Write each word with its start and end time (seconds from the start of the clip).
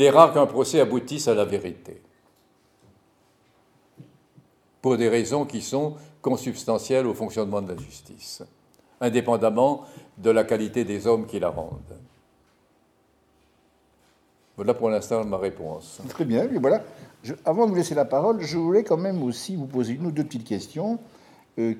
il 0.00 0.04
est 0.04 0.10
rare 0.10 0.32
qu'un 0.32 0.46
procès 0.46 0.80
aboutisse 0.80 1.28
à 1.28 1.34
la 1.34 1.44
vérité, 1.44 2.00
pour 4.80 4.96
des 4.96 5.10
raisons 5.10 5.44
qui 5.44 5.60
sont 5.60 5.96
consubstantielles 6.22 7.06
au 7.06 7.12
fonctionnement 7.12 7.60
de 7.60 7.74
la 7.74 7.78
justice, 7.78 8.42
indépendamment 8.98 9.84
de 10.16 10.30
la 10.30 10.44
qualité 10.44 10.84
des 10.84 11.06
hommes 11.06 11.26
qui 11.26 11.38
la 11.38 11.50
rendent. 11.50 11.98
Voilà 14.56 14.72
pour 14.72 14.88
l'instant 14.88 15.22
ma 15.26 15.36
réponse. 15.36 16.00
Très 16.08 16.24
bien, 16.24 16.44
et 16.44 16.58
voilà. 16.58 16.82
avant 17.44 17.66
de 17.66 17.70
vous 17.70 17.76
laisser 17.76 17.94
la 17.94 18.06
parole, 18.06 18.40
je 18.40 18.56
voulais 18.56 18.84
quand 18.84 18.96
même 18.96 19.22
aussi 19.22 19.54
vous 19.54 19.66
poser 19.66 19.92
une 19.92 20.06
ou 20.06 20.12
deux 20.12 20.24
petites 20.24 20.48
questions. 20.48 20.98
Euh, 21.58 21.74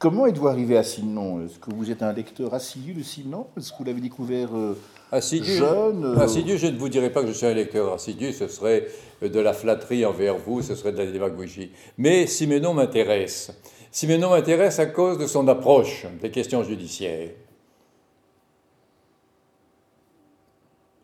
comment 0.00 0.26
êtes-vous 0.26 0.48
arrivé 0.48 0.76
à 0.76 0.82
Sinon 0.82 1.44
Est-ce 1.44 1.58
que 1.60 1.72
vous 1.72 1.90
êtes 1.92 2.02
un 2.02 2.12
lecteur 2.12 2.52
assidu 2.54 2.94
de 2.94 3.02
Sinon 3.04 3.46
Est-ce 3.56 3.70
que 3.70 3.78
vous 3.78 3.84
l'avez 3.84 4.00
découvert 4.00 4.48
euh, 4.56 4.76
assidu, 5.12 5.52
jeune 5.52 6.04
euh 6.04 6.18
Assidu, 6.18 6.58
je 6.58 6.66
ne 6.66 6.78
vous 6.78 6.88
dirais 6.88 7.10
pas 7.10 7.20
que 7.20 7.28
je 7.28 7.32
suis 7.32 7.46
un 7.46 7.54
lecteur 7.54 7.92
assidu, 7.92 8.32
ce 8.32 8.48
serait 8.48 8.88
de 9.22 9.38
la 9.40 9.52
flatterie 9.52 10.04
envers 10.04 10.38
vous, 10.38 10.62
ce 10.62 10.74
serait 10.74 10.92
de 10.92 10.98
la 10.98 11.06
démagogie. 11.06 11.70
Mais 11.98 12.26
Simenon 12.26 12.72
m'intéresse. 12.74 13.52
Simenon 13.92 14.30
m'intéresse 14.30 14.78
à 14.78 14.86
cause 14.86 15.18
de 15.18 15.26
son 15.26 15.46
approche 15.46 16.06
des 16.20 16.30
questions 16.30 16.64
judiciaires. 16.64 17.28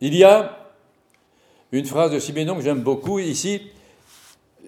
Il 0.00 0.14
y 0.14 0.24
a 0.24 0.56
une 1.70 1.84
phrase 1.84 2.12
de 2.12 2.18
Siménon 2.18 2.56
que 2.56 2.62
j'aime 2.62 2.80
beaucoup. 2.80 3.18
Ici, 3.18 3.60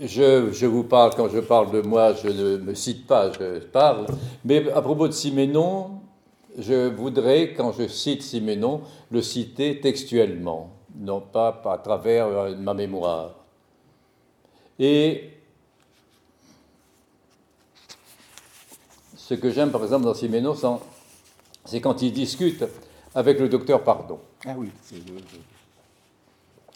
je, 0.00 0.66
vous 0.66 0.84
parle, 0.84 1.14
quand 1.14 1.28
je 1.28 1.40
parle 1.40 1.70
de 1.70 1.80
moi, 1.80 2.14
je 2.14 2.28
ne 2.28 2.56
me 2.58 2.74
cite 2.74 3.06
pas, 3.06 3.32
je 3.32 3.58
parle. 3.60 4.06
Mais 4.44 4.70
à 4.72 4.82
propos 4.82 5.08
de 5.08 5.12
Siménon, 5.12 6.00
je 6.56 6.88
voudrais, 6.88 7.54
quand 7.54 7.72
je 7.72 7.86
cite 7.88 8.22
Siménon, 8.22 8.82
le 9.10 9.22
citer 9.22 9.80
textuellement, 9.80 10.70
non 10.96 11.20
pas 11.20 11.60
à 11.64 11.78
travers 11.78 12.56
ma 12.58 12.74
mémoire. 12.74 13.34
Et 14.78 15.30
ce 19.16 19.34
que 19.34 19.50
j'aime, 19.50 19.70
par 19.70 19.82
exemple, 19.82 20.04
dans 20.04 20.14
Siménon, 20.14 20.54
c'est 21.64 21.80
quand 21.80 22.02
il 22.02 22.12
discute 22.12 22.64
avec 23.14 23.38
le 23.40 23.48
docteur 23.48 23.82
Pardon. 23.82 24.20
Ah 24.46 24.54
oui, 24.56 24.70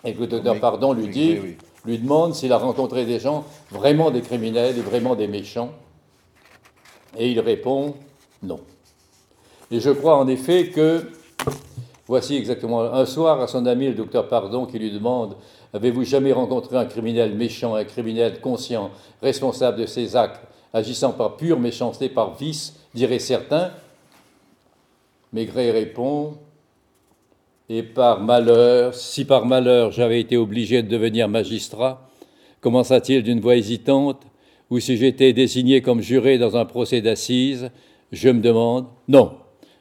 et 0.05 0.14
que 0.14 0.20
le 0.20 0.27
docteur 0.27 0.59
Pardon 0.59 0.92
lui 0.92 1.09
dit, 1.09 1.39
lui 1.84 1.98
demande 1.98 2.34
s'il 2.34 2.52
a 2.52 2.58
rencontré 2.58 3.05
des 3.05 3.19
gens 3.19 3.44
vraiment 3.70 4.11
des 4.11 4.20
criminels 4.20 4.78
et 4.78 4.83
vraiment 4.83 5.14
des 5.14 5.27
méchants. 5.27 5.70
Et 7.19 7.30
il 7.30 7.41
répond 7.41 7.94
non. 8.42 8.61
Et 9.70 9.80
je 9.80 9.91
crois 9.91 10.16
en 10.16 10.28
effet 10.28 10.69
que, 10.69 11.11
voici 12.06 12.36
exactement 12.36 12.83
un 12.83 13.06
soir 13.06 13.41
à 13.41 13.47
son 13.47 13.66
ami 13.66 13.86
le 13.86 13.94
docteur 13.94 14.28
Pardon 14.28 14.66
qui 14.66 14.78
lui 14.78 14.91
demande 14.91 15.36
Avez-vous 15.74 16.05
jamais 16.05 16.33
rencontré 16.33 16.77
un 16.77 16.84
criminel 16.84 17.34
méchant, 17.34 17.74
un 17.74 17.84
criminel 17.84 18.41
conscient, 18.42 18.91
responsable 19.22 19.78
de 19.78 19.86
ses 19.86 20.17
actes, 20.17 20.42
agissant 20.74 21.12
par 21.12 21.36
pure 21.36 21.58
méchanceté, 21.58 22.11
par 22.11 22.34
vice, 22.34 22.74
diraient 22.94 23.19
certains? 23.19 23.70
Maigret 25.33 25.70
répond 25.70 26.34
et 27.75 27.83
par 27.83 28.20
malheur, 28.20 28.95
si 28.95 29.25
par 29.25 29.47
malheur 29.47 29.92
j'avais 29.92 30.20
été 30.20 30.37
obligé 30.37 30.83
de 30.83 30.89
devenir 30.89 31.27
magistrat, 31.27 32.06
commença-t-il 32.61 33.23
d'une 33.23 33.41
voix 33.41 33.56
hésitante, 33.56 34.27
ou 34.69 34.79
si 34.79 34.98
j'étais 34.98 35.33
désigné 35.33 35.81
comme 35.81 36.03
juré 36.03 36.37
dans 36.37 36.55
un 36.59 36.67
procès 36.67 37.01
d'assises, 37.01 37.70
je 38.11 38.29
me 38.29 38.42
demande, 38.42 38.89
non, 39.09 39.39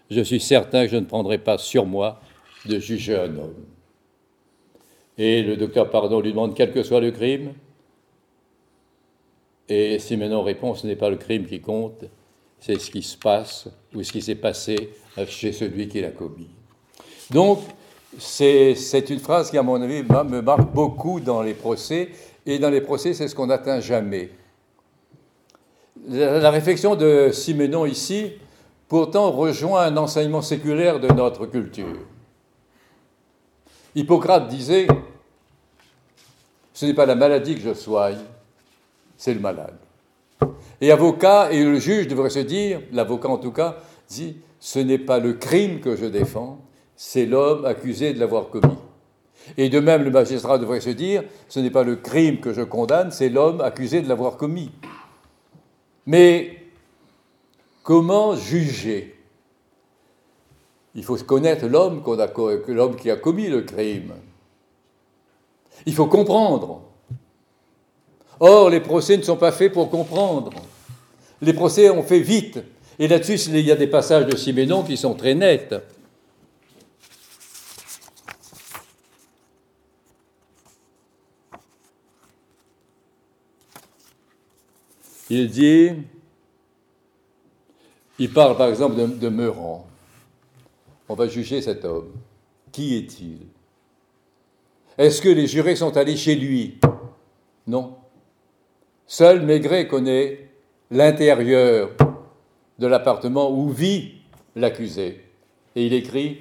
je 0.10 0.22
suis 0.22 0.40
certain 0.40 0.86
que 0.86 0.92
je 0.92 0.96
ne 0.96 1.06
prendrai 1.06 1.38
pas 1.38 1.58
sur 1.58 1.86
moi 1.86 2.22
de 2.66 2.80
juger 2.80 3.16
un 3.16 3.36
homme. 3.36 3.66
Et 5.18 5.44
le 5.44 5.58
docteur 5.58 5.90
Pardon 5.90 6.22
lui 6.22 6.32
demande 6.32 6.56
quel 6.56 6.72
que 6.72 6.84
soit 6.84 7.02
le 7.02 7.12
crime. 7.12 7.54
Et 9.68 10.00
Simenon 10.00 10.44
répond, 10.44 10.76
ce 10.76 10.88
n'est 10.88 10.96
pas 10.96 11.10
le 11.10 11.18
crime 11.18 11.46
qui 11.46 11.60
compte, 11.60 12.06
c'est 12.58 12.80
ce 12.80 12.90
qui 12.90 13.02
se 13.02 13.18
passe 13.18 13.68
ou 13.94 14.02
ce 14.02 14.14
qui 14.14 14.22
s'est 14.22 14.36
passé 14.36 14.92
chez 15.28 15.52
celui 15.52 15.90
qui 15.90 16.00
l'a 16.00 16.12
commis. 16.12 16.50
Donc, 17.30 17.60
c'est 18.18 19.10
une 19.10 19.20
phrase 19.20 19.50
qui, 19.50 19.58
à 19.58 19.64
mon 19.64 19.82
avis, 19.82 20.04
me 20.04 20.42
marque 20.42 20.72
beaucoup 20.74 21.20
dans 21.20 21.42
les 21.42 21.54
procès, 21.54 22.10
et 22.46 22.60
dans 22.60 22.70
les 22.70 22.82
procès, 22.82 23.14
c'est 23.14 23.28
ce 23.28 23.36
qu'on 23.36 23.48
n'atteint 23.48 23.80
jamais. 23.80 24.32
La, 26.08 26.50
réflexion 26.50 26.96
de 26.96 27.30
Siménon 27.32 27.86
ici, 27.86 28.34
pourtant, 28.88 29.32
rejoint 29.32 29.84
un 29.84 29.98
enseignement 29.98 30.42
séculaire 30.42 31.00
de 31.00 31.08
notre 31.10 31.46
culture. 31.46 32.00
Hippocrate 33.96 34.48
disait 34.48 34.88
Ce 36.74 36.86
n'est 36.86 36.94
pas 36.94 37.06
la 37.06 37.16
maladie 37.16 37.56
que 37.56 37.62
je 37.62 37.74
soigne, 37.74 38.18
c'est 39.18 39.34
le 39.34 39.40
malade. 39.40 39.76
Et 40.80 40.92
avocat 40.92 41.52
et 41.52 41.64
le 41.64 41.78
juge 41.78 42.08
devraient 42.08 42.32
se 42.32 42.40
dire, 42.40 42.82
l'avocat 42.92 43.30
en 43.30 43.38
tout 43.38 43.52
cas, 43.52 43.78
dit 44.10 44.38
Ce 44.60 44.80
n'est 44.80 44.98
pas 44.98 45.20
le 45.20 45.34
crime 45.34 45.82
que 45.82 45.96
je 45.96 46.06
défends, 46.06 46.58
c'est 47.04 47.26
l'homme 47.26 47.66
accusé 47.66 48.14
de 48.14 48.20
l'avoir 48.20 48.50
commis. 48.50 48.78
Et 49.58 49.70
de 49.70 49.80
même, 49.80 50.04
le 50.04 50.12
magistrat 50.12 50.60
devrait 50.60 50.82
se 50.82 50.92
dire, 50.92 51.24
ce 51.50 51.60
n'est 51.60 51.72
pas 51.72 51.84
le 51.84 51.96
crime 51.96 52.40
que 52.40 52.54
je 52.54 52.62
condamne, 52.62 53.10
c'est 53.10 53.30
l'homme 53.30 53.60
accusé 53.60 54.04
de 54.04 54.08
l'avoir 54.08 54.38
commis. 54.38 54.70
Mais 56.06 56.58
comment 57.82 58.36
juger? 58.36 59.16
Il 60.94 61.04
faut 61.04 61.16
connaître 61.16 61.66
l'homme, 61.66 62.04
qui 62.96 63.10
a 63.10 63.16
commis 63.16 63.48
le 63.48 63.64
crime. 63.64 64.14
Il 65.88 65.96
faut 65.96 66.06
comprendre. 66.06 66.84
Or, 68.40 68.70
les 68.70 68.80
procès 68.80 69.18
ne 69.18 69.24
sont 69.24 69.38
pas 69.38 69.52
faits 69.52 69.74
pour 69.74 69.90
comprendre. 69.90 70.52
Les 71.42 71.54
procès 71.54 71.90
ont 71.90 72.04
fait 72.04 72.20
vite. 72.20 72.60
Et 73.00 73.08
là-dessus, 73.08 73.50
il 73.50 73.66
y 73.66 73.72
a 73.72 73.76
des 73.76 73.88
passages 73.88 74.28
de 74.28 74.38
Siménon 74.38 74.84
qui 74.84 74.98
sont 74.98 75.16
très 75.16 75.34
nets. 75.34 75.74
Il 85.34 85.50
dit, 85.50 85.92
il 88.20 88.34
parle 88.34 88.58
par 88.58 88.68
exemple 88.68 88.98
de, 88.98 89.08
de 89.08 89.30
Meurant. 89.30 89.88
On 91.08 91.16
va 91.16 91.30
juger 91.30 91.62
cet 91.62 91.86
homme. 91.86 92.12
Qui 92.74 92.98
est-il? 92.98 93.38
Est-ce 94.98 95.22
que 95.22 95.30
les 95.30 95.48
jurés 95.48 95.78
sont 95.78 95.96
allés 95.96 96.18
chez 96.18 96.36
lui? 96.36 96.80
Non. 97.66 97.96
Seul 99.08 99.46
Maigret 99.46 99.88
connaît 99.88 100.50
l'intérieur 100.90 101.92
de 102.78 102.88
l'appartement 102.88 103.58
où 103.58 103.70
vit 103.70 104.16
l'accusé. 104.58 105.22
Et 105.78 105.86
il 105.86 105.94
écrit 105.94 106.40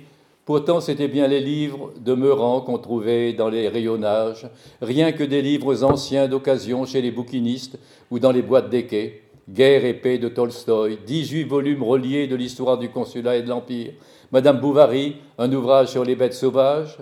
Pourtant, 0.50 0.80
c'était 0.80 1.06
bien 1.06 1.28
les 1.28 1.38
livres 1.38 1.92
de 2.04 2.12
Meurant 2.12 2.60
qu'on 2.60 2.78
trouvait 2.78 3.34
dans 3.34 3.48
les 3.48 3.68
rayonnages, 3.68 4.48
rien 4.82 5.12
que 5.12 5.22
des 5.22 5.42
livres 5.42 5.84
anciens 5.84 6.26
d'occasion 6.26 6.84
chez 6.86 7.00
les 7.00 7.12
bouquinistes 7.12 7.78
ou 8.10 8.18
dans 8.18 8.32
les 8.32 8.42
boîtes 8.42 8.68
d'équerre. 8.68 9.12
Guerre 9.48 9.84
et 9.84 9.94
paix 9.94 10.18
de 10.18 10.28
Tolstoï, 10.28 10.98
18 11.06 11.44
volumes 11.44 11.84
reliés 11.84 12.26
de 12.26 12.34
l'histoire 12.34 12.78
du 12.78 12.88
consulat 12.88 13.36
et 13.36 13.42
de 13.42 13.48
l'Empire, 13.48 13.92
Madame 14.32 14.58
Bovary, 14.58 15.18
un 15.38 15.52
ouvrage 15.52 15.86
sur 15.86 16.04
les 16.04 16.16
bêtes 16.16 16.34
sauvages, 16.34 16.98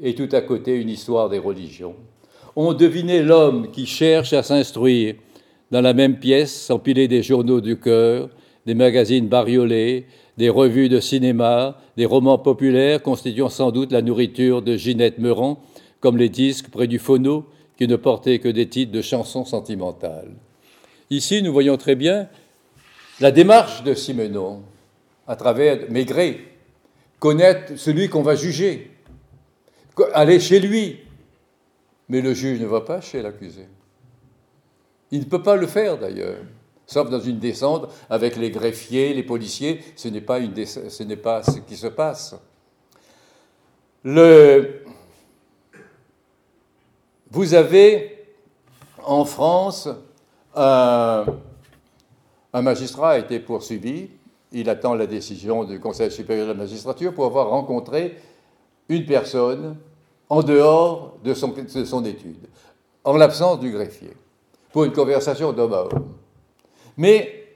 et 0.00 0.14
tout 0.14 0.30
à 0.32 0.40
côté 0.40 0.76
une 0.76 0.88
histoire 0.88 1.28
des 1.28 1.38
religions. 1.38 1.94
On 2.56 2.72
devinait 2.72 3.22
l'homme 3.22 3.70
qui 3.70 3.84
cherche 3.84 4.32
à 4.32 4.42
s'instruire 4.42 5.16
dans 5.70 5.82
la 5.82 5.92
même 5.92 6.18
pièce, 6.18 6.70
empilée 6.70 7.06
des 7.06 7.22
journaux 7.22 7.60
du 7.60 7.78
cœur, 7.78 8.30
des 8.66 8.74
magazines 8.74 9.28
bariolés, 9.28 10.06
des 10.36 10.48
revues 10.48 10.88
de 10.88 11.00
cinéma, 11.00 11.78
des 11.96 12.06
romans 12.06 12.38
populaires 12.38 13.02
constituant 13.02 13.48
sans 13.48 13.70
doute 13.70 13.92
la 13.92 14.02
nourriture 14.02 14.62
de 14.62 14.76
Ginette 14.76 15.18
Meurant, 15.18 15.62
comme 16.00 16.16
les 16.16 16.28
disques 16.28 16.70
près 16.70 16.86
du 16.86 16.98
phono 16.98 17.46
qui 17.76 17.88
ne 17.88 17.96
portaient 17.96 18.38
que 18.38 18.48
des 18.48 18.68
titres 18.68 18.92
de 18.92 19.02
chansons 19.02 19.44
sentimentales. 19.44 20.32
Ici, 21.10 21.42
nous 21.42 21.52
voyons 21.52 21.76
très 21.76 21.94
bien 21.94 22.28
la 23.20 23.30
démarche 23.30 23.82
de 23.82 23.94
Simenon 23.94 24.62
à 25.26 25.36
travers 25.36 25.90
Maigret, 25.90 26.38
connaître 27.18 27.76
celui 27.76 28.08
qu'on 28.08 28.22
va 28.22 28.34
juger, 28.34 28.90
aller 30.14 30.40
chez 30.40 30.60
lui. 30.60 30.98
Mais 32.08 32.20
le 32.20 32.34
juge 32.34 32.60
ne 32.60 32.66
va 32.66 32.80
pas 32.80 33.00
chez 33.00 33.22
l'accusé. 33.22 33.68
Il 35.10 35.20
ne 35.20 35.24
peut 35.24 35.42
pas 35.42 35.56
le 35.56 35.66
faire 35.66 35.98
d'ailleurs 35.98 36.38
sauf 36.90 37.08
dans 37.08 37.20
une 37.20 37.38
descente 37.38 37.88
avec 38.10 38.36
les 38.36 38.50
greffiers, 38.50 39.14
les 39.14 39.22
policiers, 39.22 39.80
ce 39.94 40.08
n'est 40.08 40.20
pas, 40.20 40.40
ce, 40.40 41.58
qui 41.60 41.76
se 41.76 41.86
passe. 41.86 42.34
Vous 47.30 47.54
avez 47.54 48.26
en 49.04 49.24
France 49.24 49.88
un, 50.56 51.26
un 52.52 52.62
magistrat 52.62 53.10
a 53.10 53.18
été 53.18 53.38
poursuivi, 53.38 54.10
il 54.50 54.68
attend 54.68 54.94
la 54.94 55.06
décision 55.06 55.62
du 55.62 55.78
Conseil 55.78 56.10
supérieur 56.10 56.48
de 56.48 56.52
la 56.52 56.58
magistrature 56.58 57.14
pour 57.14 57.26
avoir 57.26 57.50
rencontré 57.50 58.16
une 58.88 59.06
personne 59.06 59.76
en 60.28 60.42
dehors 60.42 61.18
de 61.22 61.34
son, 61.34 61.54
de 61.54 61.84
son 61.84 62.04
étude, 62.04 62.48
en 63.04 63.16
l'absence 63.16 63.60
du 63.60 63.70
greffier, 63.70 64.16
pour 64.72 64.82
une 64.82 64.92
conversation 64.92 65.52
d'homme 65.52 65.72
à 65.72 65.82
homme. 65.82 66.19
Mais 66.96 67.46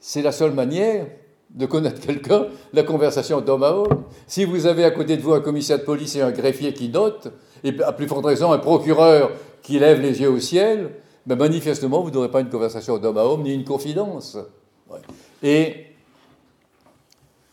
c'est 0.00 0.22
la 0.22 0.32
seule 0.32 0.52
manière 0.52 1.06
de 1.50 1.66
connaître 1.66 2.00
quelqu'un, 2.06 2.46
la 2.72 2.82
conversation 2.82 3.40
d'homme 3.40 3.62
à 3.62 3.72
homme. 3.72 4.04
Si 4.26 4.44
vous 4.44 4.66
avez 4.66 4.84
à 4.84 4.90
côté 4.90 5.16
de 5.16 5.22
vous 5.22 5.32
un 5.32 5.40
commissaire 5.40 5.78
de 5.78 5.84
police 5.84 6.16
et 6.16 6.22
un 6.22 6.30
greffier 6.30 6.72
qui 6.72 6.88
note, 6.88 7.32
et 7.64 7.74
à 7.82 7.92
plus 7.92 8.08
forte 8.08 8.24
raison 8.24 8.52
un 8.52 8.58
procureur 8.58 9.32
qui 9.62 9.78
lève 9.78 10.00
les 10.00 10.20
yeux 10.20 10.30
au 10.30 10.40
ciel, 10.40 10.90
ben 11.24 11.36
manifestement, 11.36 12.02
vous 12.02 12.10
n'aurez 12.10 12.30
pas 12.30 12.40
une 12.40 12.48
conversation 12.48 12.98
d'homme 12.98 13.18
à 13.18 13.24
homme 13.24 13.42
ni 13.42 13.54
une 13.54 13.64
confidence. 13.64 14.36
Et 15.42 15.86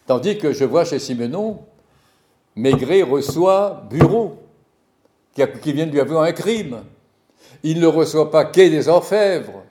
tandis 0.07 0.37
que 0.37 0.51
je 0.51 0.65
vois 0.65 0.85
chez 0.85 0.99
Simenon, 0.99 1.59
Maigret 2.55 3.03
reçoit 3.03 3.83
Bureau, 3.89 4.37
qui, 5.33 5.73
de 5.73 5.83
lui 5.83 5.99
avouer 5.99 6.27
un 6.27 6.31
crime. 6.31 6.79
Il 7.63 7.79
ne 7.79 7.87
reçoit 7.87 8.31
pas 8.31 8.45
Quai 8.45 8.69
des 8.69 8.87
Orfèvres, 8.87 9.63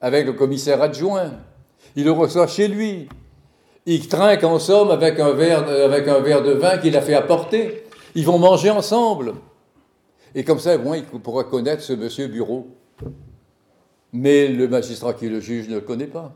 avec 0.00 0.26
le 0.26 0.32
commissaire 0.32 0.82
adjoint. 0.82 1.32
Il 1.96 2.04
le 2.04 2.12
reçoit 2.12 2.46
chez 2.46 2.68
lui. 2.68 3.08
Il 3.86 4.06
trinque 4.08 4.44
en 4.44 4.58
somme 4.58 4.90
avec 4.90 5.18
un 5.18 5.32
verre, 5.32 5.64
de 5.64 6.52
vin 6.52 6.78
qu'il 6.78 6.96
a 6.96 7.00
fait 7.00 7.14
apporter. 7.14 7.84
Ils 8.14 8.24
vont 8.24 8.38
manger 8.38 8.70
ensemble. 8.70 9.34
Et 10.34 10.44
comme 10.44 10.58
ça, 10.58 10.74
il 10.74 11.04
pourra 11.20 11.44
connaître 11.44 11.82
ce 11.82 11.94
monsieur 11.94 12.26
Bureau. 12.26 12.68
Mais 14.12 14.48
le 14.48 14.68
magistrat 14.68 15.14
qui 15.14 15.28
le 15.28 15.40
juge 15.40 15.68
ne 15.68 15.76
le 15.76 15.80
connaît 15.80 16.06
pas. 16.06 16.32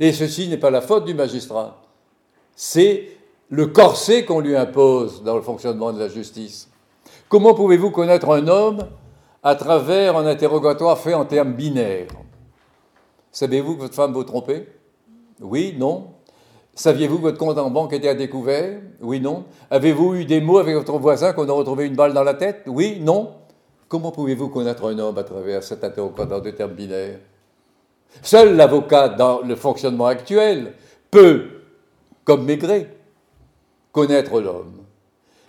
Et 0.00 0.12
ceci 0.12 0.48
n'est 0.48 0.58
pas 0.58 0.70
la 0.70 0.80
faute 0.80 1.04
du 1.04 1.14
magistrat. 1.14 1.82
C'est 2.54 3.08
le 3.50 3.66
corset 3.66 4.24
qu'on 4.24 4.40
lui 4.40 4.56
impose 4.56 5.22
dans 5.22 5.36
le 5.36 5.42
fonctionnement 5.42 5.92
de 5.92 5.98
la 5.98 6.08
justice. 6.08 6.68
Comment 7.28 7.54
pouvez-vous 7.54 7.90
connaître 7.90 8.30
un 8.30 8.48
homme 8.48 8.86
à 9.42 9.54
travers 9.54 10.16
un 10.16 10.26
interrogatoire 10.26 10.98
fait 10.98 11.14
en 11.14 11.24
termes 11.24 11.52
binaires? 11.54 12.08
Savez-vous 13.32 13.76
que 13.76 13.80
votre 13.82 13.94
femme 13.94 14.12
vous 14.12 14.24
trompait? 14.24 14.68
Oui, 15.40 15.74
non. 15.78 16.08
Saviez-vous 16.74 17.16
que 17.16 17.22
votre 17.22 17.38
compte 17.38 17.58
en 17.58 17.70
banque 17.70 17.92
était 17.92 18.08
à 18.08 18.14
découvert? 18.14 18.80
Oui, 19.00 19.20
non. 19.20 19.44
Avez-vous 19.70 20.14
eu 20.14 20.24
des 20.24 20.40
mots 20.40 20.58
avec 20.58 20.76
votre 20.76 20.98
voisin 20.98 21.32
qu'on 21.32 21.48
a 21.48 21.52
retrouvé 21.52 21.86
une 21.86 21.96
balle 21.96 22.14
dans 22.14 22.24
la 22.24 22.34
tête? 22.34 22.62
Oui, 22.66 22.98
non. 23.00 23.32
Comment 23.88 24.12
pouvez-vous 24.12 24.48
connaître 24.48 24.84
un 24.86 24.98
homme 24.98 25.18
à 25.18 25.24
travers 25.24 25.62
cet 25.62 25.82
interrogatoire 25.82 26.42
de 26.42 26.50
termes 26.50 26.74
binaires? 26.74 27.18
Seul 28.22 28.56
l'avocat, 28.56 29.08
dans 29.08 29.40
le 29.40 29.56
fonctionnement 29.56 30.06
actuel, 30.06 30.74
peut, 31.10 31.44
comme 32.24 32.44
Maigret, 32.44 32.94
connaître 33.92 34.40
l'homme. 34.40 34.82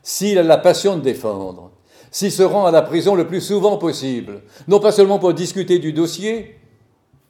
S'il 0.03 0.37
a 0.37 0.43
la 0.43 0.57
passion 0.57 0.95
de 0.95 1.01
défendre, 1.01 1.71
s'il 2.11 2.31
se 2.31 2.43
rend 2.43 2.65
à 2.65 2.71
la 2.71 2.81
prison 2.81 3.15
le 3.15 3.27
plus 3.27 3.41
souvent 3.41 3.77
possible, 3.77 4.41
non 4.67 4.79
pas 4.79 4.91
seulement 4.91 5.19
pour 5.19 5.33
discuter 5.33 5.79
du 5.79 5.93
dossier, 5.93 6.58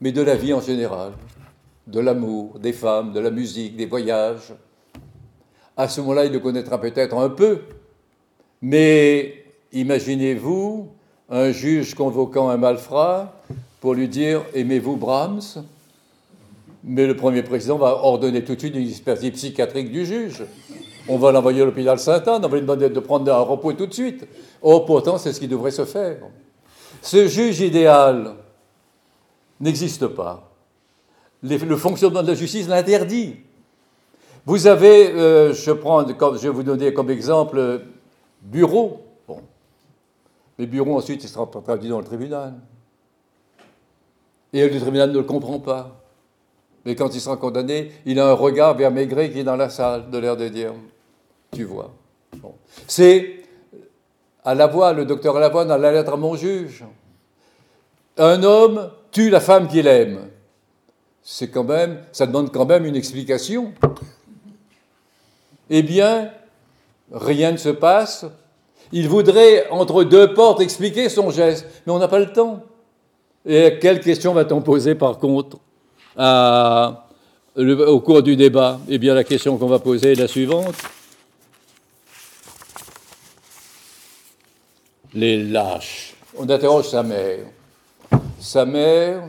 mais 0.01 0.11
de 0.11 0.21
la 0.21 0.35
vie 0.35 0.53
en 0.53 0.61
général, 0.61 1.13
de 1.87 1.99
l'amour, 1.99 2.59
des 2.59 2.73
femmes, 2.73 3.13
de 3.13 3.19
la 3.19 3.31
musique, 3.31 3.75
des 3.75 3.85
voyages. 3.85 4.53
À 5.75 5.87
ce 5.87 6.01
moment-là, 6.01 6.25
il 6.25 6.31
le 6.31 6.39
connaîtra 6.39 6.79
peut-être 6.79 7.17
un 7.17 7.29
peu, 7.29 7.61
mais 8.61 9.45
imaginez-vous 9.71 10.89
un 11.29 11.51
juge 11.51 11.93
convoquant 11.95 12.49
un 12.49 12.57
malfrat 12.57 13.33
pour 13.79 13.93
lui 13.93 14.07
dire 14.07 14.43
Aimez-vous 14.53 14.97
Brahms? 14.97 15.63
Mais 16.83 17.05
le 17.05 17.15
premier 17.15 17.43
président 17.43 17.77
va 17.77 18.03
ordonner 18.03 18.43
tout 18.43 18.55
de 18.55 18.59
suite 18.59 18.75
une 18.75 18.87
expertise 18.87 19.31
psychiatrique 19.31 19.91
du 19.91 20.05
juge. 20.05 20.43
On 21.07 21.17
va 21.17 21.31
l'envoyer 21.31 21.61
à 21.61 21.65
l'hôpital 21.65 21.99
Saint-Anne, 21.99 22.41
on 22.45 22.47
va 22.47 22.55
lui 22.55 22.61
demander 22.61 22.89
de 22.89 22.99
prendre 22.99 23.31
un 23.33 23.39
repos 23.39 23.73
tout 23.73 23.87
de 23.87 23.93
suite. 23.93 24.27
Oh, 24.61 24.81
pourtant, 24.81 25.17
c'est 25.17 25.33
ce 25.33 25.39
qui 25.39 25.47
devrait 25.47 25.71
se 25.71 25.85
faire. 25.85 26.17
Ce 27.01 27.27
juge 27.27 27.61
idéal, 27.61 28.35
n'existe 29.59 30.07
pas. 30.07 30.51
le 31.41 31.77
fonctionnement 31.77 32.21
de 32.21 32.27
la 32.27 32.33
justice 32.35 32.67
l'interdit. 32.67 33.37
Vous 34.45 34.67
avez, 34.67 35.11
euh, 35.11 35.53
je, 35.53 35.71
prends, 35.71 36.05
je 36.07 36.41
vais 36.41 36.49
vous 36.49 36.63
donner 36.63 36.93
comme 36.93 37.09
exemple 37.09 37.81
bureau. 38.41 39.05
Bon. 39.27 39.41
Mais 40.57 40.65
bureau, 40.65 40.97
ensuite, 40.97 41.23
il 41.23 41.29
sera 41.29 41.45
traduit 41.45 41.89
dans 41.89 41.99
le 41.99 42.05
tribunal. 42.05 42.53
Et 44.53 44.67
le 44.67 44.79
tribunal 44.79 45.11
ne 45.11 45.17
le 45.17 45.23
comprend 45.23 45.59
pas. 45.59 46.01
Mais 46.85 46.95
quand 46.95 47.13
il 47.13 47.21
sera 47.21 47.37
condamné, 47.37 47.91
il 48.05 48.19
a 48.19 48.29
un 48.29 48.33
regard 48.33 48.75
vers 48.75 48.91
Maigret 48.91 49.29
qui 49.31 49.39
est 49.39 49.43
dans 49.43 49.55
la 49.55 49.69
salle, 49.69 50.09
de 50.09 50.17
l'air 50.17 50.37
de 50.37 50.47
dire 50.47 50.73
Tu 51.51 51.63
vois. 51.63 51.91
C'est 52.87 53.43
à 54.43 54.55
la 54.55 54.67
voix, 54.67 54.93
le 54.93 55.05
docteur 55.05 55.37
à 55.37 55.39
la 55.39 55.49
voix 55.49 55.65
dans 55.65 55.77
la 55.77 55.91
lettre 55.91 56.13
à 56.13 56.17
mon 56.17 56.35
juge. 56.35 56.83
Un 58.19 58.43
homme 58.43 58.91
tue 59.11 59.29
la 59.29 59.39
femme 59.39 59.67
qu'il 59.69 59.87
aime. 59.87 60.29
C'est 61.23 61.47
quand 61.47 61.63
même, 61.63 62.03
ça 62.11 62.27
demande 62.27 62.51
quand 62.51 62.65
même 62.65 62.85
une 62.85 62.97
explication. 62.97 63.73
Eh 65.69 65.81
bien, 65.83 66.31
rien 67.11 67.53
ne 67.53 67.57
se 67.57 67.69
passe. 67.69 68.25
Il 68.91 69.07
voudrait, 69.07 69.69
entre 69.69 70.03
deux 70.03 70.33
portes, 70.33 70.59
expliquer 70.61 71.07
son 71.07 71.29
geste, 71.29 71.65
mais 71.85 71.93
on 71.93 71.99
n'a 71.99 72.07
pas 72.07 72.19
le 72.19 72.33
temps. 72.33 72.61
Et 73.45 73.79
quelle 73.79 74.01
question 74.01 74.33
va-t-on 74.33 74.61
poser, 74.61 74.95
par 74.95 75.17
contre, 75.17 75.57
au 77.55 77.99
cours 78.01 78.21
du 78.21 78.35
débat? 78.35 78.79
Eh 78.89 78.97
bien, 78.97 79.13
la 79.13 79.23
question 79.23 79.57
qu'on 79.57 79.67
va 79.67 79.79
poser 79.79 80.11
est 80.11 80.15
la 80.15 80.27
suivante. 80.27 80.75
Les 85.13 85.41
lâches. 85.41 86.15
On 86.37 86.49
interroge 86.49 86.89
sa 86.89 87.01
mère. 87.01 87.45
Sa 88.39 88.63
mère 88.65 89.23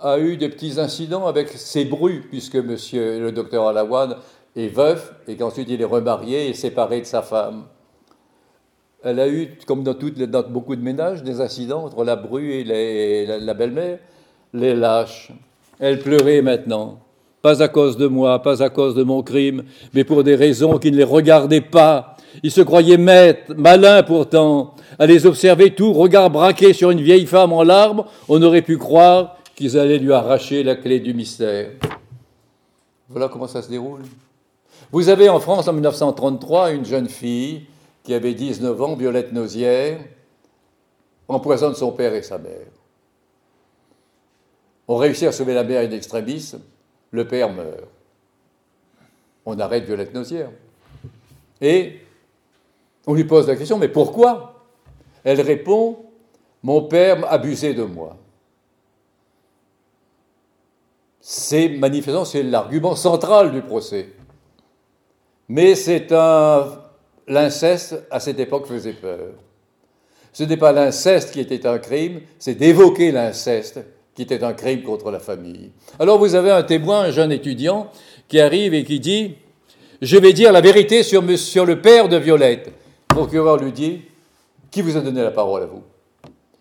a 0.00 0.18
eu 0.20 0.36
des 0.36 0.48
petits 0.48 0.78
incidents 0.78 1.26
avec 1.26 1.48
ses 1.48 1.84
brus, 1.84 2.22
puisque 2.30 2.54
monsieur 2.54 3.18
le 3.18 3.32
docteur 3.32 3.66
Alawan 3.66 4.14
est 4.54 4.68
veuf 4.68 5.12
et 5.26 5.34
qu'ensuite 5.34 5.68
il 5.68 5.82
est 5.82 5.86
remarié 5.86 6.48
et 6.48 6.54
séparé 6.54 7.00
de 7.00 7.06
sa 7.06 7.22
femme. 7.22 7.64
Elle 9.02 9.18
a 9.18 9.28
eu, 9.28 9.48
comme 9.66 9.82
dans, 9.82 9.94
beaucoup 10.48 10.76
de 10.76 10.82
ménages, 10.82 11.24
des 11.24 11.40
incidents 11.40 11.84
entre 11.84 12.04
la 12.04 12.14
bru 12.14 12.52
et 12.52 12.64
la, 13.26 13.54
belle-mère, 13.54 13.98
les 14.54 14.76
lâches. 14.76 15.32
Elle 15.80 15.98
pleurait 15.98 16.42
maintenant, 16.42 17.00
pas 17.42 17.60
à 17.60 17.66
cause 17.66 17.96
de 17.96 18.06
moi, 18.06 18.40
pas 18.40 18.62
à 18.62 18.70
cause 18.70 18.94
de 18.94 19.02
mon 19.02 19.24
crime, 19.24 19.64
mais 19.94 20.04
pour 20.04 20.22
des 20.22 20.36
raisons 20.36 20.78
qui 20.78 20.92
ne 20.92 20.96
les 20.96 21.02
regardaient 21.04 21.60
pas. 21.60 22.16
Il 22.44 22.52
se 22.52 22.60
croyait 22.60 22.98
maître, 22.98 23.52
malin 23.56 24.04
pourtant, 24.04 24.74
à 24.98 25.06
les 25.06 25.26
observer 25.26 25.74
tout, 25.74 25.92
regard 25.92 26.30
braqué 26.30 26.72
sur 26.72 26.90
une 26.90 27.00
vieille 27.00 27.26
femme 27.26 27.52
en 27.52 27.62
larmes, 27.62 28.04
on 28.28 28.42
aurait 28.42 28.62
pu 28.62 28.78
croire 28.78 29.36
qu'ils 29.54 29.78
allaient 29.78 29.98
lui 29.98 30.12
arracher 30.12 30.62
la 30.62 30.76
clé 30.76 31.00
du 31.00 31.14
mystère. 31.14 31.70
Voilà 33.08 33.28
comment 33.28 33.46
ça 33.46 33.62
se 33.62 33.68
déroule. 33.68 34.02
Vous 34.90 35.08
avez 35.08 35.28
en 35.28 35.40
France 35.40 35.68
en 35.68 35.72
1933 35.72 36.72
une 36.72 36.84
jeune 36.84 37.08
fille 37.08 37.66
qui 38.02 38.14
avait 38.14 38.34
19 38.34 38.80
ans, 38.82 38.96
Violette 38.96 39.32
Nausière, 39.32 40.00
empoisonne 41.28 41.74
son 41.74 41.92
père 41.92 42.14
et 42.14 42.22
sa 42.22 42.38
mère. 42.38 42.66
On 44.88 44.96
réussit 44.96 45.28
à 45.28 45.32
sauver 45.32 45.54
la 45.54 45.64
mère 45.64 45.88
in 45.88 45.92
extremis, 45.92 46.52
le 47.10 47.26
père 47.26 47.52
meurt. 47.52 47.88
On 49.46 49.58
arrête 49.58 49.84
Violette 49.84 50.14
Nausière. 50.14 50.50
Et 51.60 52.00
on 53.06 53.14
lui 53.14 53.24
pose 53.24 53.46
la 53.48 53.56
question, 53.56 53.78
mais 53.78 53.88
pourquoi? 53.88 54.51
Elle 55.24 55.40
répond 55.40 55.98
Mon 56.62 56.82
père 56.82 57.30
abusé 57.32 57.74
de 57.74 57.82
moi. 57.82 58.16
C'est 61.20 61.68
manifestement 61.68 62.24
c'est 62.24 62.42
l'argument 62.42 62.96
central 62.96 63.52
du 63.52 63.62
procès. 63.62 64.08
Mais 65.48 65.74
c'est 65.74 66.12
un 66.12 66.82
l'inceste 67.28 68.04
à 68.10 68.20
cette 68.20 68.40
époque 68.40 68.66
faisait 68.66 68.92
peur. 68.92 69.34
Ce 70.32 70.44
n'est 70.44 70.56
pas 70.56 70.72
l'inceste 70.72 71.32
qui 71.32 71.40
était 71.40 71.66
un 71.66 71.78
crime, 71.78 72.20
c'est 72.38 72.54
d'évoquer 72.54 73.12
l'inceste 73.12 73.80
qui 74.14 74.22
était 74.22 74.44
un 74.44 74.52
crime 74.52 74.82
contre 74.82 75.10
la 75.10 75.18
famille. 75.18 75.70
Alors 75.98 76.18
vous 76.18 76.34
avez 76.34 76.50
un 76.50 76.62
témoin, 76.62 77.02
un 77.02 77.10
jeune 77.10 77.32
étudiant, 77.32 77.90
qui 78.28 78.40
arrive 78.40 78.74
et 78.74 78.84
qui 78.84 79.00
dit 79.00 79.34
Je 80.00 80.16
vais 80.16 80.32
dire 80.32 80.52
la 80.52 80.60
vérité 80.60 81.02
sur, 81.02 81.22
le 81.22 81.80
père 81.80 82.08
de 82.08 82.16
Violette. 82.16 82.72
Le 83.10 83.16
procureur 83.16 83.58
lui 83.58 83.72
dit 83.72 84.02
qui 84.72 84.82
vous 84.82 84.96
a 84.96 85.00
donné 85.00 85.22
la 85.22 85.30
parole 85.30 85.62
à 85.62 85.66
vous? 85.66 85.82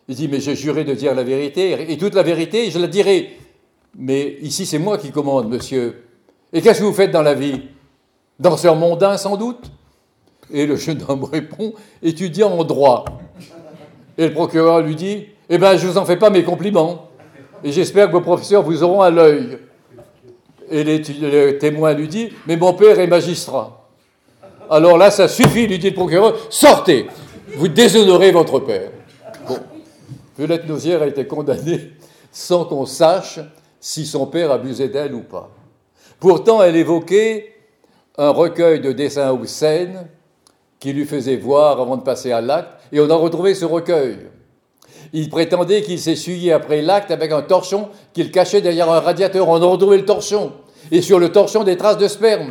Il 0.08 0.16
dit, 0.16 0.28
mais 0.28 0.42
j'ai 0.42 0.56
juré 0.56 0.84
de 0.84 0.94
dire 0.94 1.16
la 1.16 1.24
vérité, 1.24 1.92
et 1.92 1.98
toute 1.98 2.14
la 2.14 2.22
vérité, 2.22 2.70
je 2.70 2.78
la 2.78 2.88
dirai. 2.88 3.38
Mais 3.98 4.38
ici, 4.42 4.66
c'est 4.66 4.78
moi 4.78 4.98
qui 4.98 5.12
commande, 5.12 5.50
monsieur. 5.50 6.04
Et 6.54 6.62
qu'est-ce 6.62 6.80
que 6.80 6.86
vous 6.86 6.94
faites 6.94 7.12
dans 7.12 7.22
la 7.22 7.34
vie? 7.34 7.62
Danseur 8.38 8.76
mondain, 8.76 9.18
sans 9.18 9.38
doute? 9.38 9.72
Et 10.52 10.66
le 10.66 10.76
jeune 10.76 11.02
homme 11.08 11.24
répond, 11.24 11.74
étudiant 12.04 12.52
en 12.52 12.64
droit. 12.66 13.06
Et 14.18 14.28
le 14.28 14.34
procureur 14.34 14.82
lui 14.82 14.96
dit, 14.96 15.28
eh 15.50 15.58
bien, 15.58 15.78
je 15.78 15.88
ne 15.88 15.92
vous 15.92 15.98
en 15.98 16.06
fais 16.06 16.18
pas 16.18 16.30
mes 16.30 16.44
compliments. 16.44 17.10
Et 17.64 17.72
j'espère 17.72 18.08
que 18.08 18.14
vos 18.14 18.22
professeurs 18.22 18.64
vous 18.64 18.84
auront 18.84 19.02
à 19.02 19.10
l'œil. 19.10 19.60
Et 20.70 20.84
le 20.84 21.58
témoin 21.58 21.94
lui 21.94 22.10
dit, 22.10 22.30
mais 22.48 22.58
mon 22.58 22.74
père 22.74 23.00
est 23.00 23.08
magistrat. 23.08 23.88
alors 24.70 24.98
là, 24.98 25.10
ça 25.12 25.30
suffit, 25.30 25.68
lui 25.68 25.80
dit 25.80 25.90
le 25.90 25.96
procureur, 25.96 26.36
sortez, 26.50 27.08
vous 27.56 27.68
déshonorez 27.68 28.32
votre 28.32 28.60
père. 28.60 28.92
Violette 30.38 30.68
Nausière 30.68 31.02
a 31.02 31.08
été 31.08 31.26
condamnée 31.28 31.92
sans 32.32 32.66
qu'on 32.66 32.86
sache 32.86 33.40
si 33.80 34.06
son 34.06 34.26
père 34.28 34.52
abusait 34.52 34.88
d'elle 34.88 35.14
ou 35.14 35.22
pas. 35.22 35.52
Pourtant, 36.20 36.62
elle 36.62 36.76
évoquait 36.76 37.54
un 38.18 38.30
recueil 38.30 38.80
de 38.80 38.92
dessins 38.92 39.34
ou 39.34 39.46
scènes 39.46 40.08
qui 40.80 40.94
lui 40.94 41.06
faisait 41.06 41.38
voir 41.38 41.80
avant 41.80 41.98
de 41.98 42.04
passer 42.04 42.32
à 42.32 42.42
l'acte, 42.42 42.70
et 42.92 43.00
on 43.00 43.10
a 43.10 43.16
retrouvé 43.16 43.54
ce 43.54 43.66
recueil. 43.66 44.18
Il 45.14 45.30
prétendait 45.30 45.82
qu'il 45.82 46.00
s'essuyait 46.00 46.54
après 46.54 46.82
l'acte 46.82 47.12
avec 47.12 47.32
un 47.32 47.42
torchon 47.42 47.90
qu'il 48.14 48.32
cachait 48.32 48.62
derrière 48.62 48.92
un 48.92 49.00
radiateur. 49.00 49.48
On 49.48 49.62
a 49.62 49.66
retrouvé 49.66 49.98
le 49.98 50.06
torchon, 50.06 50.54
et 50.92 51.02
sur 51.02 51.20
le 51.20 51.32
torchon 51.32 51.64
des 51.64 51.78
traces 51.78 51.98
de 51.98 52.08
sperme. 52.08 52.50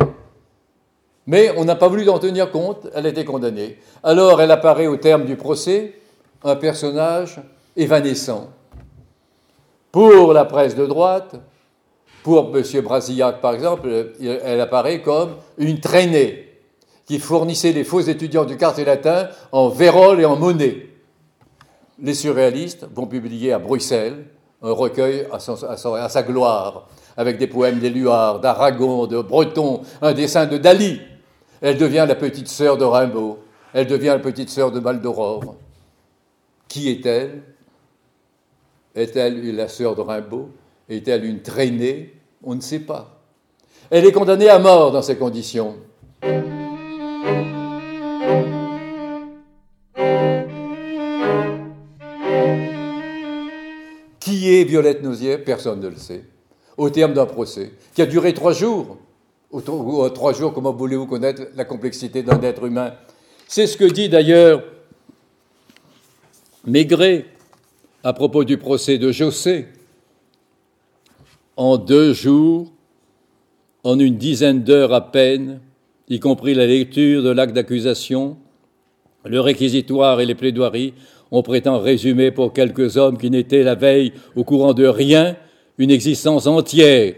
Mais 1.27 1.53
on 1.57 1.65
n'a 1.65 1.75
pas 1.75 1.87
voulu 1.87 2.09
en 2.09 2.19
tenir 2.19 2.51
compte, 2.51 2.87
elle 2.93 3.05
était 3.05 3.25
condamnée. 3.25 3.77
Alors 4.03 4.41
elle 4.41 4.51
apparaît 4.51 4.87
au 4.87 4.97
terme 4.97 5.25
du 5.25 5.35
procès, 5.35 5.93
un 6.43 6.55
personnage 6.55 7.39
évanescent. 7.75 8.49
Pour 9.91 10.33
la 10.33 10.45
presse 10.45 10.75
de 10.75 10.85
droite, 10.85 11.35
pour 12.23 12.55
M. 12.55 12.81
Brasillac 12.81 13.41
par 13.41 13.53
exemple, 13.53 14.13
elle 14.21 14.61
apparaît 14.61 15.01
comme 15.01 15.35
une 15.57 15.79
traînée 15.79 16.47
qui 17.05 17.19
fournissait 17.19 17.73
les 17.73 17.83
faux 17.83 17.99
étudiants 17.99 18.45
du 18.45 18.57
quartier 18.57 18.85
latin 18.85 19.27
en 19.51 19.69
vérole 19.69 20.21
et 20.21 20.25
en 20.25 20.37
monnaie. 20.37 20.87
Les 21.99 22.13
surréalistes 22.13 22.87
vont 22.95 23.05
publier 23.05 23.53
à 23.53 23.59
Bruxelles 23.59 24.25
un 24.61 24.71
recueil 24.71 25.27
à, 25.31 25.39
sa 26.09 26.23
gloire, 26.23 26.87
avec 27.17 27.37
des 27.37 27.47
poèmes 27.47 27.79
d'Éluard, 27.79 28.39
d'Aragon, 28.39 29.07
de 29.07 29.21
Breton, 29.21 29.81
un 30.01 30.13
dessin 30.13 30.45
de 30.45 30.57
Dali. 30.57 31.01
Elle 31.61 31.77
devient 31.77 32.05
la 32.07 32.15
petite 32.15 32.47
sœur 32.47 32.77
de 32.77 32.85
Rimbaud, 32.85 33.39
elle 33.73 33.87
devient 33.87 34.07
la 34.07 34.19
petite 34.19 34.49
sœur 34.49 34.71
de 34.71 34.79
Maldoror. 34.79 35.55
Qui 36.67 36.89
est-elle? 36.89 37.43
Est-elle 38.95 39.55
la 39.55 39.67
sœur 39.67 39.95
de 39.95 40.01
Rimbaud? 40.01 40.49
Est-elle 40.89 41.25
une 41.25 41.41
traînée? 41.41 42.13
On 42.43 42.55
ne 42.55 42.61
sait 42.61 42.79
pas. 42.79 43.21
Elle 43.89 44.05
est 44.05 44.11
condamnée 44.11 44.49
à 44.49 44.57
mort 44.57 44.91
dans 44.91 45.01
ces 45.01 45.17
conditions. 45.17 45.75
Qui 54.19 54.53
est 54.53 54.63
Violette 54.63 55.03
Nausière 55.03 55.43
Personne 55.43 55.79
ne 55.79 55.87
le 55.87 55.97
sait. 55.97 56.23
Au 56.81 56.89
terme 56.89 57.13
d'un 57.13 57.27
procès 57.27 57.73
qui 57.93 58.01
a 58.01 58.07
duré 58.07 58.33
trois 58.33 58.53
jours. 58.53 58.97
Ou 59.51 59.61
trois 60.09 60.33
jours, 60.33 60.51
comment 60.51 60.73
voulez-vous 60.73 61.05
connaître 61.05 61.43
la 61.55 61.63
complexité 61.63 62.23
d'un 62.23 62.41
être 62.41 62.65
humain? 62.65 62.95
C'est 63.47 63.67
ce 63.67 63.77
que 63.77 63.85
dit 63.85 64.09
d'ailleurs 64.09 64.63
Maigret 66.65 67.27
à 68.03 68.13
propos 68.13 68.43
du 68.43 68.57
procès 68.57 68.97
de 68.97 69.11
Jossé. 69.11 69.67
En 71.55 71.77
deux 71.77 72.13
jours, 72.13 72.71
en 73.83 73.99
une 73.99 74.17
dizaine 74.17 74.63
d'heures 74.63 74.93
à 74.93 75.11
peine, 75.11 75.59
y 76.09 76.19
compris 76.19 76.55
la 76.55 76.65
lecture 76.65 77.21
de 77.21 77.29
l'acte 77.29 77.53
d'accusation, 77.53 78.37
le 79.23 79.39
réquisitoire 79.39 80.19
et 80.19 80.25
les 80.25 80.33
plaidoiries, 80.33 80.95
on 81.29 81.43
prétend 81.43 81.77
résumer 81.77 82.31
pour 82.31 82.53
quelques 82.53 82.97
hommes 82.97 83.19
qui 83.19 83.29
n'étaient 83.29 83.61
la 83.61 83.75
veille 83.75 84.13
au 84.35 84.43
courant 84.43 84.73
de 84.73 84.87
rien 84.87 85.37
une 85.77 85.91
existence 85.91 86.47
entière, 86.47 87.13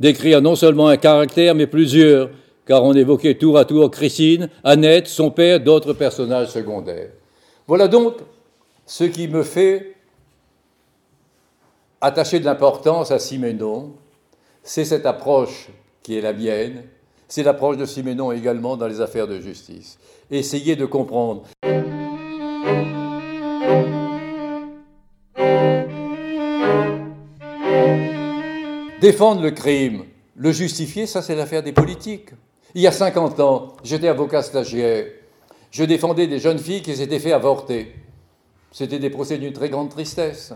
décrire 0.00 0.40
non 0.42 0.56
seulement 0.56 0.88
un 0.88 0.96
caractère, 0.96 1.54
mais 1.54 1.66
plusieurs, 1.66 2.30
car 2.66 2.84
on 2.84 2.94
évoquait 2.94 3.34
tour 3.34 3.58
à 3.58 3.64
tour 3.64 3.90
Christine, 3.90 4.48
Annette, 4.62 5.06
son 5.06 5.30
père, 5.30 5.60
d'autres 5.60 5.92
personnages 5.92 6.48
secondaires. 6.48 7.10
Voilà 7.66 7.88
donc 7.88 8.14
ce 8.86 9.04
qui 9.04 9.28
me 9.28 9.42
fait 9.42 9.94
attacher 12.00 12.40
de 12.40 12.44
l'importance 12.44 13.10
à 13.10 13.18
Siménon, 13.18 13.92
c'est 14.62 14.84
cette 14.84 15.06
approche 15.06 15.68
qui 16.02 16.16
est 16.16 16.20
la 16.20 16.32
mienne, 16.32 16.84
c'est 17.26 17.42
l'approche 17.42 17.76
de 17.76 17.84
Siménon 17.84 18.32
également 18.32 18.76
dans 18.76 18.86
les 18.86 19.00
affaires 19.00 19.26
de 19.26 19.40
justice. 19.40 19.98
Essayez 20.30 20.76
de 20.76 20.86
comprendre. 20.86 21.44
Défendre 29.00 29.42
le 29.42 29.52
crime, 29.52 30.06
le 30.34 30.50
justifier, 30.50 31.06
ça 31.06 31.22
c'est 31.22 31.36
l'affaire 31.36 31.62
des 31.62 31.70
politiques. 31.70 32.30
Il 32.74 32.82
y 32.82 32.88
a 32.88 32.92
50 32.92 33.38
ans, 33.38 33.76
j'étais 33.84 34.08
avocat 34.08 34.42
stagiaire. 34.42 35.06
Je 35.70 35.84
défendais 35.84 36.26
des 36.26 36.40
jeunes 36.40 36.58
filles 36.58 36.82
qui 36.82 36.96
s'étaient 36.96 37.20
fait 37.20 37.30
avorter. 37.30 37.94
C'était 38.72 38.98
des 38.98 39.08
procès 39.08 39.38
d'une 39.38 39.52
très 39.52 39.68
grande 39.68 39.90
tristesse. 39.90 40.52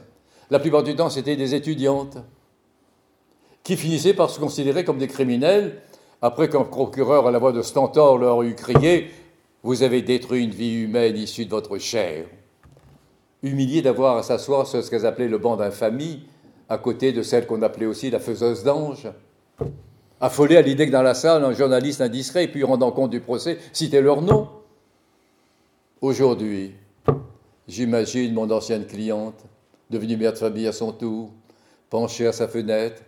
La 0.51 0.59
plupart 0.59 0.83
du 0.83 0.97
temps, 0.97 1.09
c'était 1.09 1.37
des 1.37 1.55
étudiantes 1.55 2.19
qui 3.63 3.77
finissaient 3.77 4.13
par 4.13 4.29
se 4.29 4.41
considérer 4.41 4.85
comme 4.85 4.99
des 4.99 5.07
criminels 5.07 5.81
après 6.21 6.49
qu'un 6.49 6.65
procureur 6.65 7.29
à 7.29 7.31
la 7.31 7.39
voix 7.39 7.53
de 7.53 7.63
Stentor 7.63 8.19
leur 8.19 8.43
eut 8.43 8.57
crié 8.57 9.11
Vous 9.63 9.85
avez 9.85 10.03
détruit 10.03 10.43
une 10.43 10.51
vie 10.51 10.83
humaine 10.83 11.17
issue 11.17 11.45
de 11.45 11.51
votre 11.51 11.79
chair. 11.79 12.25
Humilié 13.45 13.83
d'avoir 13.83 14.17
à 14.17 14.25
s'asseoir 14.25 14.67
sur 14.67 14.83
ce 14.83 14.91
qu'elles 14.91 15.07
appelaient 15.07 15.29
le 15.29 15.39
banc 15.39 15.55
d'infamie, 15.55 16.25
à 16.73 16.79
côté 16.79 17.13
de 17.13 17.23
celle 17.23 17.47
qu'on 17.47 17.61
appelait 17.61 17.85
aussi 17.85 18.09
la 18.09 18.19
faiseuse 18.19 18.65
d'ange. 18.65 19.07
Affolé 20.23 20.57
à 20.57 20.63
l'idée 20.63 20.87
que 20.87 20.93
dans 20.93 21.03
la 21.03 21.13
salle, 21.13 21.45
un 21.45 21.53
journaliste 21.53 22.01
indiscret, 22.01 22.49
puis 22.49 22.65
rendant 22.65 22.93
compte 22.93 23.11
du 23.11 23.21
procès, 23.21 23.59
citait 23.75 24.01
leur 24.01 24.23
nom. 24.23 24.49
Aujourd'hui, 26.01 26.73
j'imagine 27.69 28.33
mon 28.33 28.51
ancienne 28.51 28.87
cliente, 28.87 29.45
devenue 29.91 30.17
mère 30.17 30.33
de 30.33 30.39
famille 30.39 30.67
à 30.67 30.73
son 30.73 30.93
tour, 30.93 31.31
penchée 31.91 32.27
à 32.27 32.33
sa 32.33 32.49
fenêtre, 32.49 33.03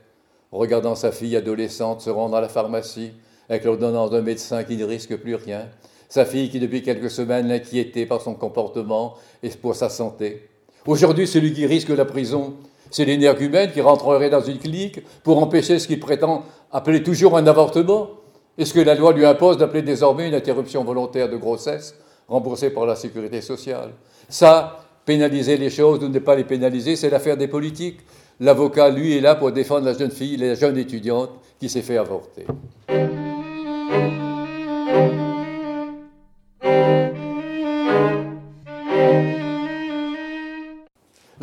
regardant 0.52 0.94
sa 0.94 1.10
fille 1.10 1.34
adolescente 1.34 2.02
se 2.02 2.10
rendre 2.10 2.36
à 2.36 2.42
la 2.42 2.50
pharmacie 2.50 3.12
avec 3.48 3.64
l'ordonnance 3.64 4.10
d'un 4.10 4.20
médecin 4.20 4.62
qui 4.62 4.76
ne 4.76 4.84
risque 4.84 5.16
plus 5.16 5.36
rien, 5.36 5.70
sa 6.10 6.26
fille 6.26 6.50
qui 6.50 6.60
depuis 6.60 6.82
quelques 6.82 7.10
semaines 7.10 7.48
l'inquiétait 7.48 8.04
par 8.04 8.20
son 8.20 8.34
comportement 8.34 9.14
et 9.42 9.48
pour 9.48 9.74
sa 9.74 9.88
santé. 9.88 10.50
Aujourd'hui, 10.86 11.26
celui 11.26 11.54
qui 11.54 11.64
risque 11.64 11.88
la 11.88 12.04
prison, 12.04 12.56
c'est 12.90 13.04
l'énergumène 13.04 13.72
qui 13.72 13.80
rentrerait 13.80 14.30
dans 14.30 14.40
une 14.40 14.58
clinique 14.58 15.00
pour 15.22 15.42
empêcher 15.42 15.78
ce 15.78 15.86
qu'il 15.86 16.00
prétend 16.00 16.44
appeler 16.72 17.02
toujours 17.02 17.36
un 17.36 17.46
avortement. 17.46 18.10
Est-ce 18.58 18.74
que 18.74 18.80
la 18.80 18.94
loi 18.94 19.12
lui 19.12 19.24
impose 19.24 19.58
d'appeler 19.58 19.82
désormais 19.82 20.28
une 20.28 20.34
interruption 20.34 20.84
volontaire 20.84 21.28
de 21.28 21.36
grossesse 21.36 21.94
remboursée 22.28 22.70
par 22.70 22.86
la 22.86 22.96
sécurité 22.96 23.40
sociale? 23.40 23.90
Ça, 24.28 24.84
pénaliser 25.04 25.56
les 25.56 25.70
choses 25.70 26.02
ou 26.02 26.08
ne 26.08 26.18
pas 26.18 26.34
les 26.34 26.44
pénaliser, 26.44 26.96
c'est 26.96 27.10
l'affaire 27.10 27.36
des 27.36 27.48
politiques. 27.48 28.00
L'avocat, 28.40 28.90
lui, 28.90 29.16
est 29.16 29.20
là 29.20 29.36
pour 29.36 29.52
défendre 29.52 29.86
la 29.86 29.96
jeune 29.96 30.10
fille, 30.10 30.36
la 30.36 30.54
jeune 30.54 30.76
étudiante 30.76 31.30
qui 31.60 31.68
s'est 31.68 31.82
fait 31.82 31.96
avorter. 31.96 32.46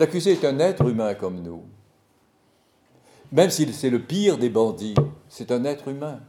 L'accusé 0.02 0.32
est 0.32 0.46
un 0.46 0.58
être 0.58 0.88
humain 0.88 1.14
comme 1.14 1.44
nous. 1.44 1.62
Même 3.32 3.52
si 3.52 3.72
c'est 3.72 3.92
le 3.92 4.00
pire 4.00 4.40
des 4.40 4.50
bandits, 4.50 4.96
c'est 5.30 5.52
un 5.52 5.64
être 5.64 5.90
humain. 5.90 6.22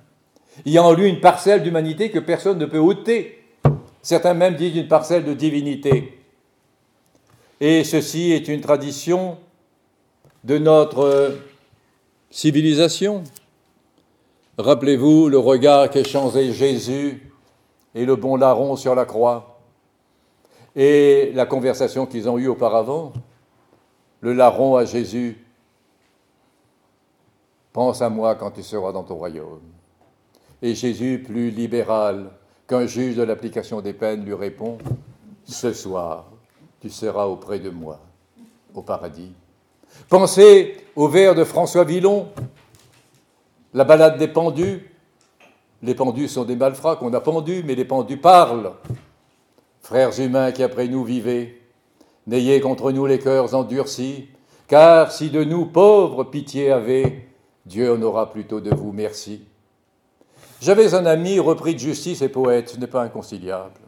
Il 0.67 0.73
y 0.73 0.77
a 0.77 0.83
en 0.83 0.93
lui 0.93 1.09
une 1.09 1.21
parcelle 1.21 1.63
d'humanité 1.63 2.11
que 2.11 2.19
personne 2.19 2.59
ne 2.59 2.67
peut 2.67 2.77
ôter. 2.77 3.43
Certains 4.03 4.35
même 4.35 4.57
disent 4.57 4.77
une 4.77 4.89
parcelle 4.89 5.25
de 5.25 5.33
divinité. 5.33 6.19
Et 7.63 7.83
ceci 7.85 8.33
est 8.33 8.47
une 8.47 8.61
tradition 8.61 9.39
de 10.45 10.59
notre 10.59 11.39
civilisation. 12.31 13.25
Rappelez-vous 14.59 15.31
le 15.31 15.39
regard 15.39 15.89
qu'échangeaient 15.89 16.53
Jésus 16.53 17.33
et 17.95 18.05
le 18.05 18.17
bon 18.17 18.37
larron 18.37 18.77
sur 18.77 18.95
la 18.95 19.07
croix 19.07 19.63
et 20.77 21.33
la 21.35 21.47
conversation 21.47 22.05
qu'ils 22.05 22.29
ont 22.29 22.37
eue 22.37 22.49
auparavant. 22.49 23.15
Le 24.23 24.33
larron 24.33 24.77
à 24.77 24.85
Jésus, 24.85 25.37
pense 27.73 28.01
à 28.03 28.09
moi 28.09 28.37
quand 28.37 28.53
tu 28.53 28.63
seras 28.63 28.93
dans 28.93 29.03
ton 29.03 29.17
royaume. 29.17 29.61
Et 30.63 30.75
Jésus, 30.77 31.23
plus 31.27 31.51
libéral 31.51 32.31
qu'un 32.69 32.87
juge 32.87 33.17
de 33.17 33.23
l'application 33.25 33.81
des 33.81 33.93
peines, 33.93 34.25
lui 34.25 34.35
répond, 34.35 34.79
ce 35.45 35.73
soir, 35.73 36.27
tu 36.81 36.89
seras 36.89 37.27
auprès 37.27 37.59
de 37.59 37.71
moi 37.71 37.99
au 38.75 38.83
paradis. 38.83 39.33
Pensez 40.09 40.77
au 40.95 41.09
vers 41.09 41.35
de 41.35 41.43
François 41.43 41.85
Villon, 41.85 42.29
la 43.75 43.85
balade 43.85 44.19
des 44.19 44.29
pendus. 44.29 44.89
Les 45.83 45.95
pendus 45.97 46.29
sont 46.29 46.45
des 46.45 46.55
malfrats 46.55 46.95
qu'on 46.95 47.13
a 47.13 47.21
pendus, 47.21 47.65
mais 47.67 47.75
les 47.75 47.85
pendus 47.85 48.19
parlent. 48.19 48.73
Frères 49.81 50.19
humains 50.21 50.53
qui 50.53 50.63
après 50.63 50.87
nous 50.87 51.03
vivez, 51.03 51.62
n'ayez 52.27 52.61
contre 52.61 52.93
nous 52.93 53.07
les 53.07 53.19
cœurs 53.19 53.55
endurcis, 53.55 54.29
car 54.69 55.13
si 55.13 55.31
de 55.31 55.45
nous 55.45 55.67
pauvres 55.67 56.25
pitié 56.25 56.71
avez, 56.71 57.29
Dieu 57.67 57.93
en 57.93 58.03
aura 58.03 58.31
plutôt 58.31 58.61
de 58.61 58.75
vous 58.75 58.93
merci. 58.93 59.45
J'avais 60.61 60.95
un 60.95 61.07
ami 61.07 61.39
repris 61.41 61.75
de 61.75 61.81
justice 61.81 62.23
et 62.23 62.29
poète, 62.29 62.71
ce 62.71 62.77
n'est 62.79 62.87
pas 62.87 63.03
inconciliable. 63.03 63.81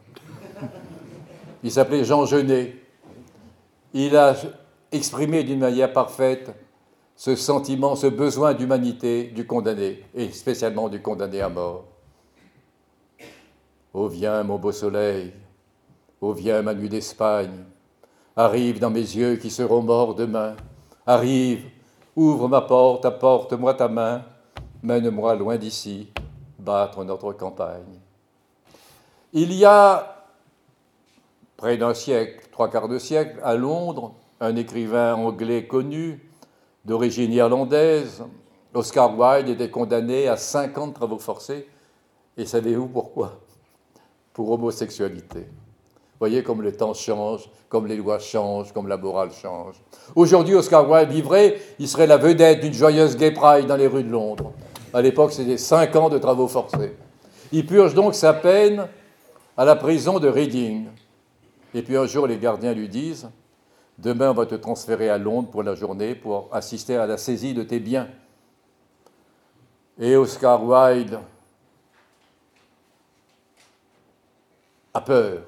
Il 1.63 1.71
s'appelait 1.71 2.03
Jean 2.03 2.25
Genet. 2.25 2.75
Il 3.93 4.15
a 4.15 4.35
exprimé 4.91 5.43
d'une 5.43 5.59
manière 5.59 5.91
parfaite 5.91 6.51
ce 7.15 7.35
sentiment, 7.35 7.95
ce 7.95 8.07
besoin 8.07 8.53
d'humanité 8.53 9.23
du 9.23 9.47
condamné, 9.47 10.03
et 10.13 10.31
spécialement 10.31 10.89
du 10.89 11.01
condamné 11.01 11.41
à 11.41 11.49
mort. 11.49 11.85
Oh 13.93 14.07
viens, 14.07 14.43
mon 14.43 14.57
beau 14.57 14.73
soleil, 14.73 15.33
oh 16.19 16.33
viens, 16.33 16.61
ma 16.61 16.73
nuit 16.73 16.89
d'Espagne, 16.89 17.63
arrive 18.35 18.79
dans 18.79 18.89
mes 18.89 18.99
yeux 18.99 19.37
qui 19.37 19.49
seront 19.49 19.81
morts 19.81 20.15
demain, 20.15 20.55
arrive, 21.05 21.63
ouvre 22.15 22.47
ma 22.47 22.61
porte, 22.61 23.05
apporte-moi 23.05 23.73
ta 23.73 23.87
main, 23.87 24.23
mène-moi 24.83 25.35
loin 25.35 25.57
d'ici, 25.57 26.11
battre 26.59 27.03
notre 27.03 27.33
campagne. 27.33 27.99
Il 29.33 29.53
y 29.53 29.65
a 29.65 30.25
près 31.57 31.77
d'un 31.77 31.93
siècle, 31.93 32.47
trois 32.51 32.69
quarts 32.69 32.87
de 32.87 32.99
siècle, 32.99 33.39
à 33.43 33.55
Londres, 33.55 34.13
un 34.39 34.55
écrivain 34.55 35.15
anglais 35.15 35.67
connu, 35.67 36.29
d'origine 36.83 37.31
irlandaise, 37.31 38.23
Oscar 38.73 39.17
Wilde, 39.17 39.49
était 39.49 39.69
condamné 39.69 40.27
à 40.27 40.37
50 40.37 40.93
travaux 40.93 41.17
forcés. 41.17 41.67
Et 42.37 42.45
savez-vous 42.45 42.87
pourquoi? 42.87 43.39
Pour 44.33 44.51
homosexualité. 44.51 45.47
Voyez 46.19 46.43
comme 46.43 46.61
le 46.61 46.71
temps 46.71 46.93
change, 46.93 47.49
comme 47.67 47.87
les 47.87 47.97
lois 47.97 48.19
changent, 48.19 48.71
comme 48.71 48.87
la 48.87 48.97
morale 48.97 49.31
change. 49.31 49.75
Aujourd'hui, 50.15 50.55
Oscar 50.55 50.89
Wilde 50.89 51.09
vivrait, 51.09 51.59
il 51.77 51.87
serait 51.87 52.07
la 52.07 52.17
vedette 52.17 52.61
d'une 52.61 52.73
joyeuse 52.73 53.17
gay 53.17 53.31
pride 53.31 53.67
dans 53.67 53.75
les 53.75 53.87
rues 53.87 54.03
de 54.03 54.11
Londres. 54.11 54.53
À 54.93 55.01
l'époque, 55.01 55.33
c'était 55.33 55.57
5 55.57 55.95
ans 55.97 56.09
de 56.09 56.17
travaux 56.17 56.47
forcés. 56.47 56.95
Il 57.51 57.65
purge 57.65 57.93
donc 57.93 58.15
sa 58.15 58.33
peine 58.33 58.87
à 59.57 59.65
la 59.65 59.75
prison 59.75 60.19
de 60.19 60.27
Reading. 60.27 60.87
Et 61.73 61.81
puis 61.81 61.97
un 61.97 62.05
jour, 62.05 62.27
les 62.27 62.37
gardiens 62.37 62.73
lui 62.73 62.87
disent 62.87 63.29
Demain, 63.97 64.31
on 64.31 64.33
va 64.33 64.45
te 64.45 64.55
transférer 64.55 65.09
à 65.09 65.17
Londres 65.17 65.49
pour 65.49 65.63
la 65.63 65.75
journée 65.75 66.15
pour 66.15 66.49
assister 66.51 66.95
à 66.97 67.05
la 67.05 67.17
saisie 67.17 67.53
de 67.53 67.63
tes 67.63 67.79
biens. 67.79 68.09
Et 69.99 70.15
Oscar 70.15 70.63
Wilde 70.63 71.19
a 74.93 75.01
peur, 75.01 75.41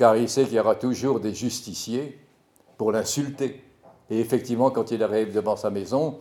car 0.00 0.16
il 0.16 0.30
sait 0.30 0.44
qu'il 0.44 0.54
y 0.54 0.58
aura 0.58 0.76
toujours 0.76 1.20
des 1.20 1.34
justiciers 1.34 2.18
pour 2.78 2.90
l'insulter. 2.90 3.62
Et 4.08 4.18
effectivement, 4.18 4.70
quand 4.70 4.92
il 4.92 5.02
arrive 5.02 5.34
devant 5.34 5.56
sa 5.56 5.68
maison, 5.68 6.16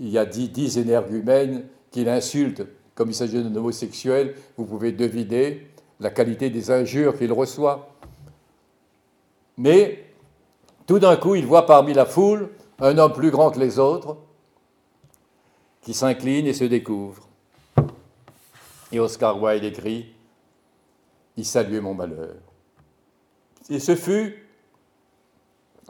il 0.00 0.08
y 0.08 0.18
a 0.18 0.26
dix, 0.26 0.48
dix 0.48 0.78
énergumènes 0.78 1.64
qui 1.92 2.02
l'insultent. 2.02 2.66
Comme 2.96 3.10
il 3.10 3.14
s'agit 3.14 3.40
d'un 3.40 3.54
homosexuel, 3.54 4.34
vous 4.56 4.64
pouvez 4.64 4.90
deviner 4.90 5.68
la 6.00 6.10
qualité 6.10 6.50
des 6.50 6.72
injures 6.72 7.16
qu'il 7.16 7.32
reçoit. 7.32 7.94
Mais 9.56 10.06
tout 10.88 10.98
d'un 10.98 11.14
coup, 11.14 11.36
il 11.36 11.46
voit 11.46 11.66
parmi 11.66 11.94
la 11.94 12.06
foule 12.06 12.50
un 12.80 12.98
homme 12.98 13.12
plus 13.12 13.30
grand 13.30 13.52
que 13.52 13.60
les 13.60 13.78
autres 13.78 14.16
qui 15.82 15.94
s'incline 15.94 16.48
et 16.48 16.52
se 16.52 16.64
découvre. 16.64 17.28
Et 18.90 18.98
Oscar 18.98 19.40
Wilde 19.40 19.62
écrit 19.62 20.12
Il 21.36 21.44
saluait 21.44 21.80
mon 21.80 21.94
malheur. 21.94 22.49
Et 23.70 23.78
ce 23.78 23.94
fut, 23.94 24.46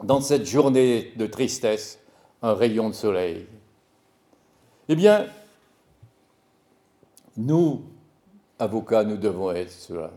dans 0.03 0.21
cette 0.21 0.45
journée 0.45 1.11
de 1.15 1.25
tristesse, 1.25 1.99
un 2.41 2.53
rayon 2.53 2.89
de 2.89 2.95
soleil. 2.95 3.45
Eh 4.87 4.95
bien, 4.95 5.27
nous, 7.37 7.83
avocats, 8.59 9.03
nous 9.03 9.17
devons 9.17 9.51
être 9.51 9.71
cela. 9.71 10.11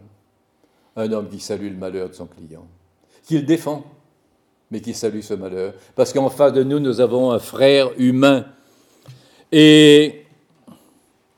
Un 0.97 1.11
homme 1.13 1.29
qui 1.29 1.41
salue 1.41 1.71
le 1.71 1.77
malheur 1.77 2.09
de 2.09 2.15
son 2.15 2.27
client 2.27 2.67
qu'il 3.27 3.45
défend, 3.45 3.85
mais 4.71 4.81
qui 4.81 4.95
salue 4.95 5.21
ce 5.21 5.35
malheur. 5.35 5.75
Parce 5.95 6.13
qu'en 6.13 6.31
face 6.31 6.53
de 6.53 6.63
nous, 6.63 6.79
nous 6.79 7.01
avons 7.01 7.33
un 7.33 7.39
frère 7.39 7.91
humain. 7.99 8.47
Et 9.51 10.25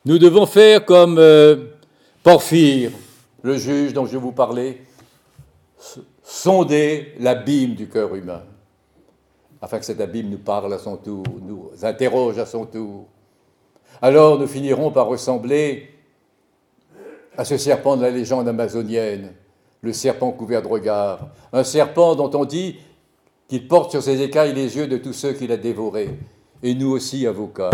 nous 0.05 0.17
devons 0.17 0.45
faire 0.45 0.85
comme 0.85 1.17
euh, 1.17 1.67
Porphyre, 2.23 2.91
le 3.41 3.57
juge 3.57 3.93
dont 3.93 4.05
je 4.05 4.17
vous 4.17 4.31
parlais, 4.31 4.81
sonder 6.29 7.13
l'abîme 7.19 7.73
du 7.73 7.87
cœur 7.87 8.13
humain, 8.13 8.43
afin 9.61 9.79
que 9.79 9.85
cet 9.85 10.01
abîme 10.01 10.29
nous 10.29 10.37
parle 10.37 10.73
à 10.73 10.77
son 10.77 10.97
tour, 10.97 11.23
nous 11.41 11.71
interroge 11.81 12.37
à 12.37 12.45
son 12.45 12.65
tour. 12.65 13.05
Alors 14.01 14.37
nous 14.37 14.45
finirons 14.45 14.91
par 14.91 15.07
ressembler 15.07 15.89
à 17.37 17.45
ce 17.45 17.57
serpent 17.57 17.95
de 17.95 18.01
la 18.01 18.09
légende 18.09 18.49
amazonienne 18.49 19.31
le 19.81 19.93
serpent 19.93 20.31
couvert 20.31 20.61
de 20.61 20.67
regards, 20.67 21.29
un 21.53 21.63
serpent 21.63 22.15
dont 22.15 22.31
on 22.37 22.43
dit 22.43 22.75
qu'il 23.47 23.65
porte 23.69 23.91
sur 23.91 24.03
ses 24.03 24.21
écailles 24.21 24.53
les 24.53 24.75
yeux 24.75 24.87
de 24.87 24.97
tous 24.97 25.13
ceux 25.13 25.31
qu'il 25.31 25.53
a 25.53 25.57
dévorés. 25.57 26.09
Et 26.61 26.73
nous 26.75 26.91
aussi, 26.91 27.25
avocats, 27.25 27.69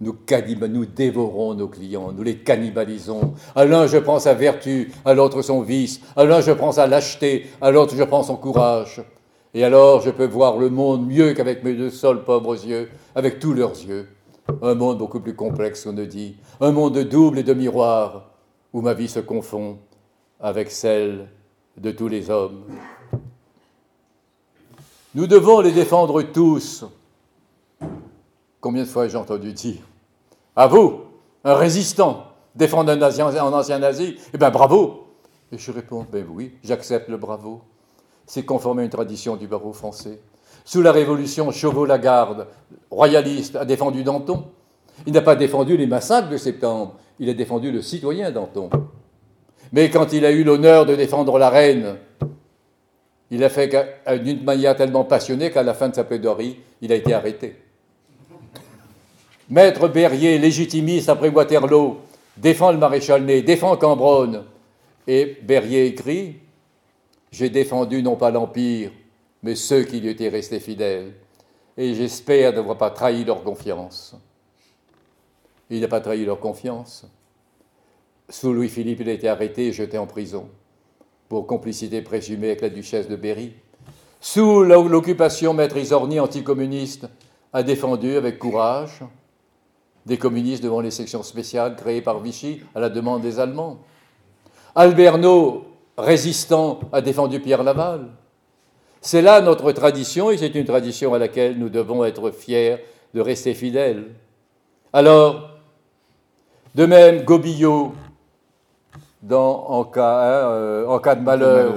nous, 0.00 0.84
dévorons 0.84 1.54
nos 1.54 1.68
clients, 1.68 2.12
nous 2.12 2.22
les 2.22 2.38
cannibalisons. 2.38 3.34
À 3.54 3.64
l'un, 3.64 3.86
je 3.86 3.98
prends 3.98 4.18
sa 4.18 4.34
vertu, 4.34 4.92
à 5.04 5.14
l'autre 5.14 5.42
son 5.42 5.62
vice, 5.62 6.00
à 6.16 6.24
l'un, 6.24 6.40
je 6.40 6.52
prends 6.52 6.72
sa 6.72 6.86
lâcheté, 6.86 7.46
à 7.60 7.70
l'autre, 7.70 7.94
je 7.96 8.04
prends 8.04 8.22
son 8.22 8.36
courage. 8.36 9.02
Et 9.54 9.64
alors, 9.64 10.02
je 10.02 10.10
peux 10.10 10.26
voir 10.26 10.58
le 10.58 10.68
monde 10.68 11.06
mieux 11.06 11.32
qu'avec 11.32 11.64
mes 11.64 11.72
deux 11.72 11.90
seuls 11.90 12.24
pauvres 12.24 12.66
yeux, 12.66 12.90
avec 13.14 13.38
tous 13.38 13.54
leurs 13.54 13.72
yeux. 13.72 14.08
Un 14.62 14.74
monde 14.74 14.98
beaucoup 14.98 15.20
plus 15.20 15.34
complexe 15.34 15.84
qu'on 15.84 15.92
ne 15.92 16.04
dit, 16.04 16.36
un 16.60 16.72
monde 16.72 16.94
de 16.94 17.02
double 17.02 17.38
et 17.38 17.42
de 17.42 17.54
miroir, 17.54 18.30
où 18.72 18.82
ma 18.82 18.92
vie 18.92 19.08
se 19.08 19.20
confond, 19.20 19.78
avec 20.40 20.70
celle 20.70 21.28
de 21.78 21.90
tous 21.90 22.08
les 22.08 22.30
hommes. 22.30 22.64
Nous 25.14 25.26
devons 25.26 25.60
les 25.62 25.72
défendre 25.72 26.22
tous. 26.22 26.84
Combien 28.60 28.82
de 28.82 28.88
fois 28.88 29.08
j'ai 29.08 29.16
entendu 29.16 29.52
dire 29.52 29.80
À 30.54 30.66
vous, 30.66 31.02
un 31.44 31.54
résistant, 31.54 32.24
défendre 32.54 32.90
un 32.90 33.52
ancien, 33.52 33.78
nazi 33.78 34.16
Eh 34.34 34.38
bien, 34.38 34.50
bravo 34.50 35.06
Et 35.52 35.58
je 35.58 35.70
réponds 35.70 36.06
Ben 36.10 36.26
oui, 36.28 36.54
j'accepte 36.64 37.08
le 37.08 37.16
bravo. 37.16 37.60
C'est 38.26 38.44
conforme 38.44 38.80
à 38.80 38.82
une 38.84 38.90
tradition 38.90 39.36
du 39.36 39.46
barreau 39.46 39.72
français. 39.72 40.20
Sous 40.64 40.82
la 40.82 40.90
Révolution, 40.90 41.52
Chauveau-Lagarde, 41.52 42.48
royaliste, 42.90 43.54
a 43.54 43.64
défendu 43.64 44.02
Danton. 44.02 44.46
Il 45.06 45.12
n'a 45.12 45.20
pas 45.20 45.36
défendu 45.36 45.76
les 45.76 45.86
massacres 45.86 46.28
de 46.28 46.36
septembre, 46.36 46.96
il 47.20 47.28
a 47.30 47.34
défendu 47.34 47.70
le 47.70 47.82
citoyen 47.82 48.32
Danton. 48.32 48.70
Mais 49.72 49.90
quand 49.90 50.12
il 50.12 50.24
a 50.24 50.32
eu 50.32 50.42
l'honneur 50.42 50.86
de 50.86 50.94
défendre 50.94 51.38
la 51.38 51.50
reine, 51.50 51.96
il 53.30 53.44
a 53.44 53.48
fait 53.48 53.68
d'une 54.22 54.42
manière 54.44 54.76
tellement 54.76 55.04
passionnée 55.04 55.50
qu'à 55.50 55.62
la 55.62 55.74
fin 55.74 55.88
de 55.88 55.94
sa 55.94 56.04
plaidoirie, 56.04 56.58
il 56.80 56.92
a 56.92 56.94
été 56.94 57.12
arrêté. 57.12 57.56
Maître 59.48 59.86
Berrier, 59.86 60.38
légitimiste 60.38 61.08
après 61.08 61.28
Waterloo, 61.28 61.98
défend 62.36 62.72
le 62.72 62.78
maréchal 62.78 63.24
Ney, 63.24 63.42
défend 63.42 63.76
Cambronne. 63.76 64.44
Et 65.06 65.38
Berrier 65.42 65.86
écrit 65.86 66.36
J'ai 67.30 67.48
défendu 67.48 68.02
non 68.02 68.16
pas 68.16 68.32
l'Empire, 68.32 68.90
mais 69.44 69.54
ceux 69.54 69.84
qui 69.84 70.00
lui 70.00 70.08
étaient 70.08 70.28
restés 70.28 70.58
fidèles. 70.58 71.12
Et 71.76 71.94
j'espère 71.94 72.54
n'avoir 72.54 72.76
pas 72.76 72.90
trahi 72.90 73.24
leur 73.24 73.44
confiance. 73.44 74.16
Il 75.70 75.80
n'a 75.80 75.88
pas 75.88 76.00
trahi 76.00 76.24
leur 76.24 76.40
confiance. 76.40 77.06
Sous 78.28 78.52
Louis-Philippe, 78.52 79.00
il 79.00 79.08
a 79.08 79.12
été 79.12 79.28
arrêté 79.28 79.68
et 79.68 79.72
jeté 79.72 79.96
en 79.96 80.06
prison 80.06 80.48
pour 81.28 81.46
complicité 81.46 82.02
présumée 82.02 82.48
avec 82.48 82.62
la 82.62 82.68
duchesse 82.68 83.08
de 83.08 83.14
Berry. 83.14 83.52
Sous 84.20 84.62
l'occupation, 84.64 85.54
Maître 85.54 85.76
Isorni, 85.76 86.18
anticommuniste, 86.18 87.06
a 87.52 87.62
défendu 87.62 88.16
avec 88.16 88.38
courage 88.40 89.02
des 90.06 90.16
communistes 90.16 90.62
devant 90.62 90.80
les 90.80 90.90
sections 90.90 91.22
spéciales 91.22 91.76
créées 91.76 92.00
par 92.00 92.20
Vichy 92.20 92.60
à 92.74 92.80
la 92.80 92.88
demande 92.88 93.22
des 93.22 93.40
Allemands. 93.40 93.78
Alberno, 94.74 95.64
résistant, 95.98 96.80
a 96.92 97.00
défendu 97.00 97.40
Pierre 97.40 97.64
Laval. 97.64 98.06
C'est 99.00 99.22
là 99.22 99.40
notre 99.40 99.72
tradition 99.72 100.30
et 100.30 100.38
c'est 100.38 100.54
une 100.54 100.64
tradition 100.64 101.12
à 101.12 101.18
laquelle 101.18 101.58
nous 101.58 101.68
devons 101.68 102.04
être 102.04 102.30
fiers 102.30 102.78
de 103.14 103.20
rester 103.20 103.54
fidèles. 103.54 104.04
Alors, 104.92 105.50
de 106.74 106.86
même, 106.86 107.24
Gobillot, 107.24 107.92
en, 109.30 109.84
cas, 109.84 110.20
hein, 110.22 110.50
euh, 110.50 110.86
en 110.86 110.98
cas 110.98 111.14
de 111.14 111.22
malheur. 111.22 111.74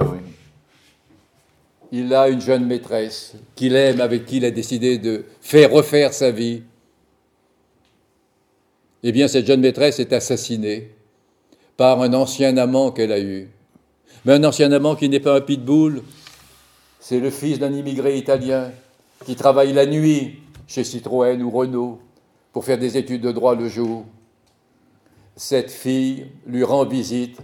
Il 1.92 2.14
a 2.14 2.28
une 2.28 2.40
jeune 2.40 2.66
maîtresse 2.66 3.34
qu'il 3.56 3.74
aime, 3.74 4.00
avec 4.00 4.26
qui 4.26 4.36
il 4.36 4.44
a 4.44 4.50
décidé 4.50 4.98
de 4.98 5.24
faire 5.40 5.72
refaire 5.72 6.12
sa 6.12 6.30
vie. 6.30 6.62
Eh 9.02 9.12
bien, 9.12 9.28
cette 9.28 9.46
jeune 9.46 9.60
maîtresse 9.60 9.98
est 9.98 10.12
assassinée 10.12 10.90
par 11.76 12.00
un 12.02 12.12
ancien 12.12 12.56
amant 12.56 12.90
qu'elle 12.90 13.12
a 13.12 13.20
eu. 13.20 13.48
Mais 14.24 14.34
un 14.34 14.44
ancien 14.44 14.70
amant 14.72 14.96
qui 14.96 15.08
n'est 15.08 15.20
pas 15.20 15.36
un 15.36 15.40
pitbull, 15.40 16.02
c'est 16.98 17.20
le 17.20 17.30
fils 17.30 17.58
d'un 17.58 17.72
immigré 17.72 18.18
italien 18.18 18.70
qui 19.24 19.36
travaille 19.36 19.72
la 19.72 19.86
nuit 19.86 20.38
chez 20.66 20.84
Citroën 20.84 21.42
ou 21.42 21.50
Renault 21.50 21.98
pour 22.52 22.64
faire 22.64 22.78
des 22.78 22.98
études 22.98 23.22
de 23.22 23.32
droit 23.32 23.54
le 23.54 23.68
jour. 23.68 24.04
cette 25.36 25.70
fille 25.70 26.26
lui 26.46 26.64
rend 26.64 26.84
visite 26.84 27.38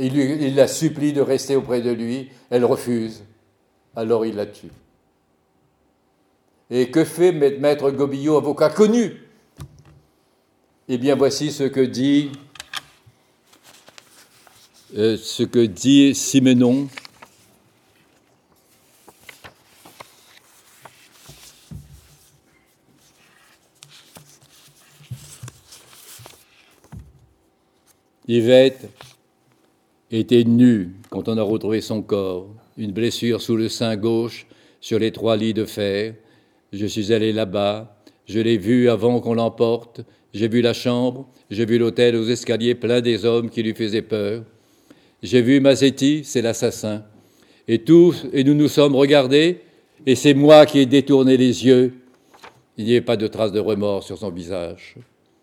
il, 0.00 0.54
la 0.54 0.66
supplie 0.66 1.12
de 1.12 1.20
rester 1.20 1.56
auprès 1.56 1.80
de 1.80 1.90
lui. 1.90 2.30
Elle 2.50 2.64
refuse. 2.64 3.22
Alors 3.96 4.24
il 4.24 4.36
la 4.36 4.46
tue. 4.46 4.70
Et 6.70 6.90
que 6.90 7.04
fait 7.04 7.32
maître 7.32 7.90
Gobillot, 7.90 8.36
avocat 8.36 8.70
connu 8.70 9.12
Eh 10.92 10.98
bien, 10.98 11.14
voici 11.14 11.52
ce 11.52 11.62
que 11.62 11.78
dit, 11.78 12.32
euh, 14.96 15.16
dit 15.68 16.14
Yvette 28.26 28.88
était 30.10 30.42
nue 30.42 30.90
quand 31.08 31.28
on 31.28 31.38
a 31.38 31.42
retrouvé 31.42 31.80
son 31.80 32.02
corps, 32.02 32.48
une 32.76 32.90
blessure 32.90 33.40
sous 33.40 33.54
le 33.54 33.68
sein 33.68 33.96
gauche 33.96 34.48
sur 34.80 34.98
les 34.98 35.12
trois 35.12 35.36
lits 35.36 35.54
de 35.54 35.66
fer. 35.66 36.16
Je 36.72 36.86
suis 36.86 37.12
allé 37.12 37.32
là-bas, 37.32 37.96
je 38.26 38.40
l'ai 38.40 38.58
vue 38.58 38.90
avant 38.90 39.20
qu'on 39.20 39.34
l'emporte, 39.34 40.00
j'ai 40.32 40.48
vu 40.48 40.60
la 40.60 40.72
chambre, 40.72 41.28
j'ai 41.50 41.64
vu 41.64 41.78
l'hôtel 41.78 42.14
aux 42.16 42.28
escaliers 42.28 42.74
plein 42.74 43.00
des 43.00 43.24
hommes 43.24 43.50
qui 43.50 43.62
lui 43.62 43.74
faisaient 43.74 44.02
peur. 44.02 44.44
J'ai 45.22 45.42
vu 45.42 45.60
Mazetti, 45.60 46.22
c'est 46.24 46.42
l'assassin. 46.42 47.04
Et 47.66 47.80
tous, 47.80 48.26
et 48.32 48.44
nous 48.44 48.54
nous 48.54 48.68
sommes 48.68 48.94
regardés, 48.94 49.60
et 50.06 50.14
c'est 50.14 50.34
moi 50.34 50.66
qui 50.66 50.78
ai 50.78 50.86
détourné 50.86 51.36
les 51.36 51.66
yeux. 51.66 51.94
Il 52.76 52.84
n'y 52.84 52.92
avait 52.92 53.00
pas 53.00 53.16
de 53.16 53.26
trace 53.26 53.52
de 53.52 53.60
remords 53.60 54.04
sur 54.04 54.18
son 54.18 54.30
visage. 54.30 54.94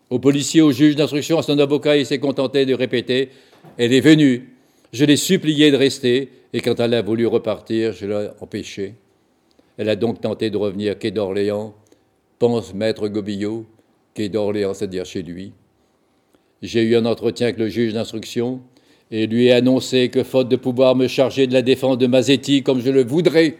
Au 0.09 0.19
policier, 0.19 0.61
au 0.61 0.71
juge 0.71 0.95
d'instruction, 0.95 1.37
à 1.37 1.43
son 1.43 1.59
avocat, 1.59 1.97
il 1.97 2.05
s'est 2.05 2.19
contenté 2.19 2.65
de 2.65 2.73
répéter 2.73 3.29
Elle 3.77 3.93
est 3.93 4.01
venue. 4.01 4.53
Je 4.93 5.03
l'ai 5.03 5.17
supplié 5.17 5.69
de 5.69 5.75
rester, 5.75 6.29
et 6.53 6.61
quand 6.61 6.79
elle 6.79 6.93
a 6.93 7.01
voulu 7.01 7.27
repartir, 7.27 7.91
je 7.91 8.05
l'ai 8.05 8.29
empêchée. 8.39 8.95
Elle 9.77 9.89
a 9.89 9.95
donc 9.95 10.21
tenté 10.21 10.49
de 10.49 10.57
revenir 10.57 10.97
quai 10.97 11.11
d'Orléans, 11.11 11.75
pense 12.39 12.73
maître 12.73 13.09
Gobillot, 13.09 13.65
quai 14.17 14.29
d'Orléans, 14.29 14.73
c'est-à-dire 14.73 15.05
chez 15.05 15.21
lui. 15.21 15.53
J'ai 16.63 16.81
eu 16.81 16.95
un 16.95 17.05
entretien 17.05 17.45
avec 17.47 17.59
le 17.59 17.69
juge 17.69 17.93
d'instruction 17.93 18.61
et 19.11 19.27
lui 19.27 19.45
ai 19.45 19.53
annoncé 19.53 20.09
que, 20.09 20.23
faute 20.23 20.49
de 20.49 20.55
pouvoir 20.55 20.95
me 20.95 21.07
charger 21.07 21.45
de 21.45 21.53
la 21.53 21.61
défense 21.61 21.99
de 21.99 22.07
Mazetti 22.07 22.63
comme 22.63 22.81
je 22.81 22.89
le 22.89 23.03
voudrais, 23.03 23.57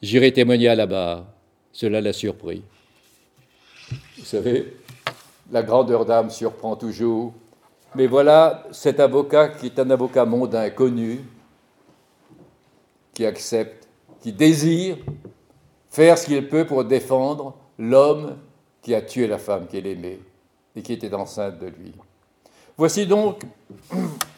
j'irai 0.00 0.32
témoigner 0.32 0.68
à 0.68 0.76
la 0.76 0.86
barre. 0.86 1.26
Cela 1.72 2.00
l'a 2.00 2.12
surpris. 2.12 2.62
Vous 4.16 4.24
savez, 4.24 4.72
la 5.50 5.64
grandeur 5.64 6.06
d'âme 6.06 6.30
surprend 6.30 6.76
toujours. 6.76 7.34
Mais 7.96 8.06
voilà 8.06 8.64
cet 8.70 9.00
avocat 9.00 9.48
qui 9.48 9.66
est 9.66 9.78
un 9.80 9.90
avocat 9.90 10.24
mondain 10.24 10.70
connu, 10.70 11.20
qui 13.12 13.26
accepte, 13.26 13.88
qui 14.22 14.32
désire 14.32 14.98
faire 15.90 16.16
ce 16.16 16.26
qu'il 16.26 16.48
peut 16.48 16.64
pour 16.64 16.84
défendre 16.84 17.56
l'homme 17.76 18.36
qui 18.88 18.94
a 18.94 19.02
tué 19.02 19.26
la 19.26 19.36
femme 19.36 19.66
qu'il 19.66 19.86
aimait 19.86 20.18
et 20.74 20.80
qui 20.80 20.94
était 20.94 21.12
enceinte 21.12 21.58
de 21.58 21.66
lui. 21.66 21.92
Voici 22.74 23.06
donc 23.06 23.42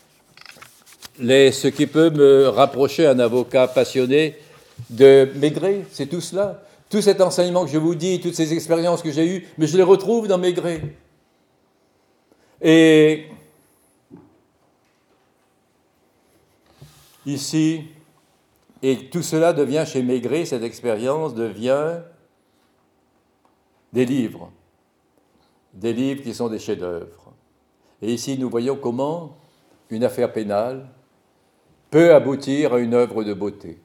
les, 1.21 1.53
ce 1.53 1.69
qui 1.69 1.87
peut 1.87 2.11
me 2.11 2.49
rapprocher 2.49 3.07
un 3.07 3.21
avocat 3.21 3.69
passionné 3.69 4.37
de 4.89 5.29
Maigret, 5.37 5.85
c'est 5.93 6.07
tout 6.07 6.21
cela. 6.21 6.65
Tout 6.89 7.01
cet 7.01 7.21
enseignement 7.21 7.65
que 7.65 7.71
je 7.71 7.79
vous 7.79 7.95
dis, 7.95 8.19
toutes 8.19 8.35
ces 8.35 8.53
expériences 8.53 9.03
que 9.03 9.13
j'ai 9.13 9.25
eues, 9.25 9.47
mais 9.57 9.69
je 9.69 9.77
les 9.77 9.85
retrouve 9.85 10.27
dans 10.27 10.39
Maigret. 10.39 10.83
Et 12.61 13.27
ici, 17.25 17.83
et 18.83 18.97
tout 19.11 19.23
cela 19.23 19.53
devient 19.53 19.85
chez 19.87 20.03
Maigret, 20.03 20.45
cette 20.45 20.65
expérience 20.65 21.37
devient 21.37 22.01
des 23.93 24.05
livres, 24.05 24.51
des 25.75 25.93
livres 25.93 26.23
qui 26.23 26.35
sont 26.35 26.49
des 26.49 26.59
chefs-d'œuvre. 26.59 27.33
Et 28.03 28.13
ici, 28.13 28.39
nous 28.39 28.49
voyons 28.49 28.77
comment 28.77 29.37
une 29.91 30.05
affaire 30.05 30.33
pénale 30.33 30.89
peut 31.91 32.15
aboutir 32.15 32.75
à 32.75 32.79
une 32.79 32.95
œuvre 32.95 33.25
de 33.25 33.35
beauté. 33.35 33.79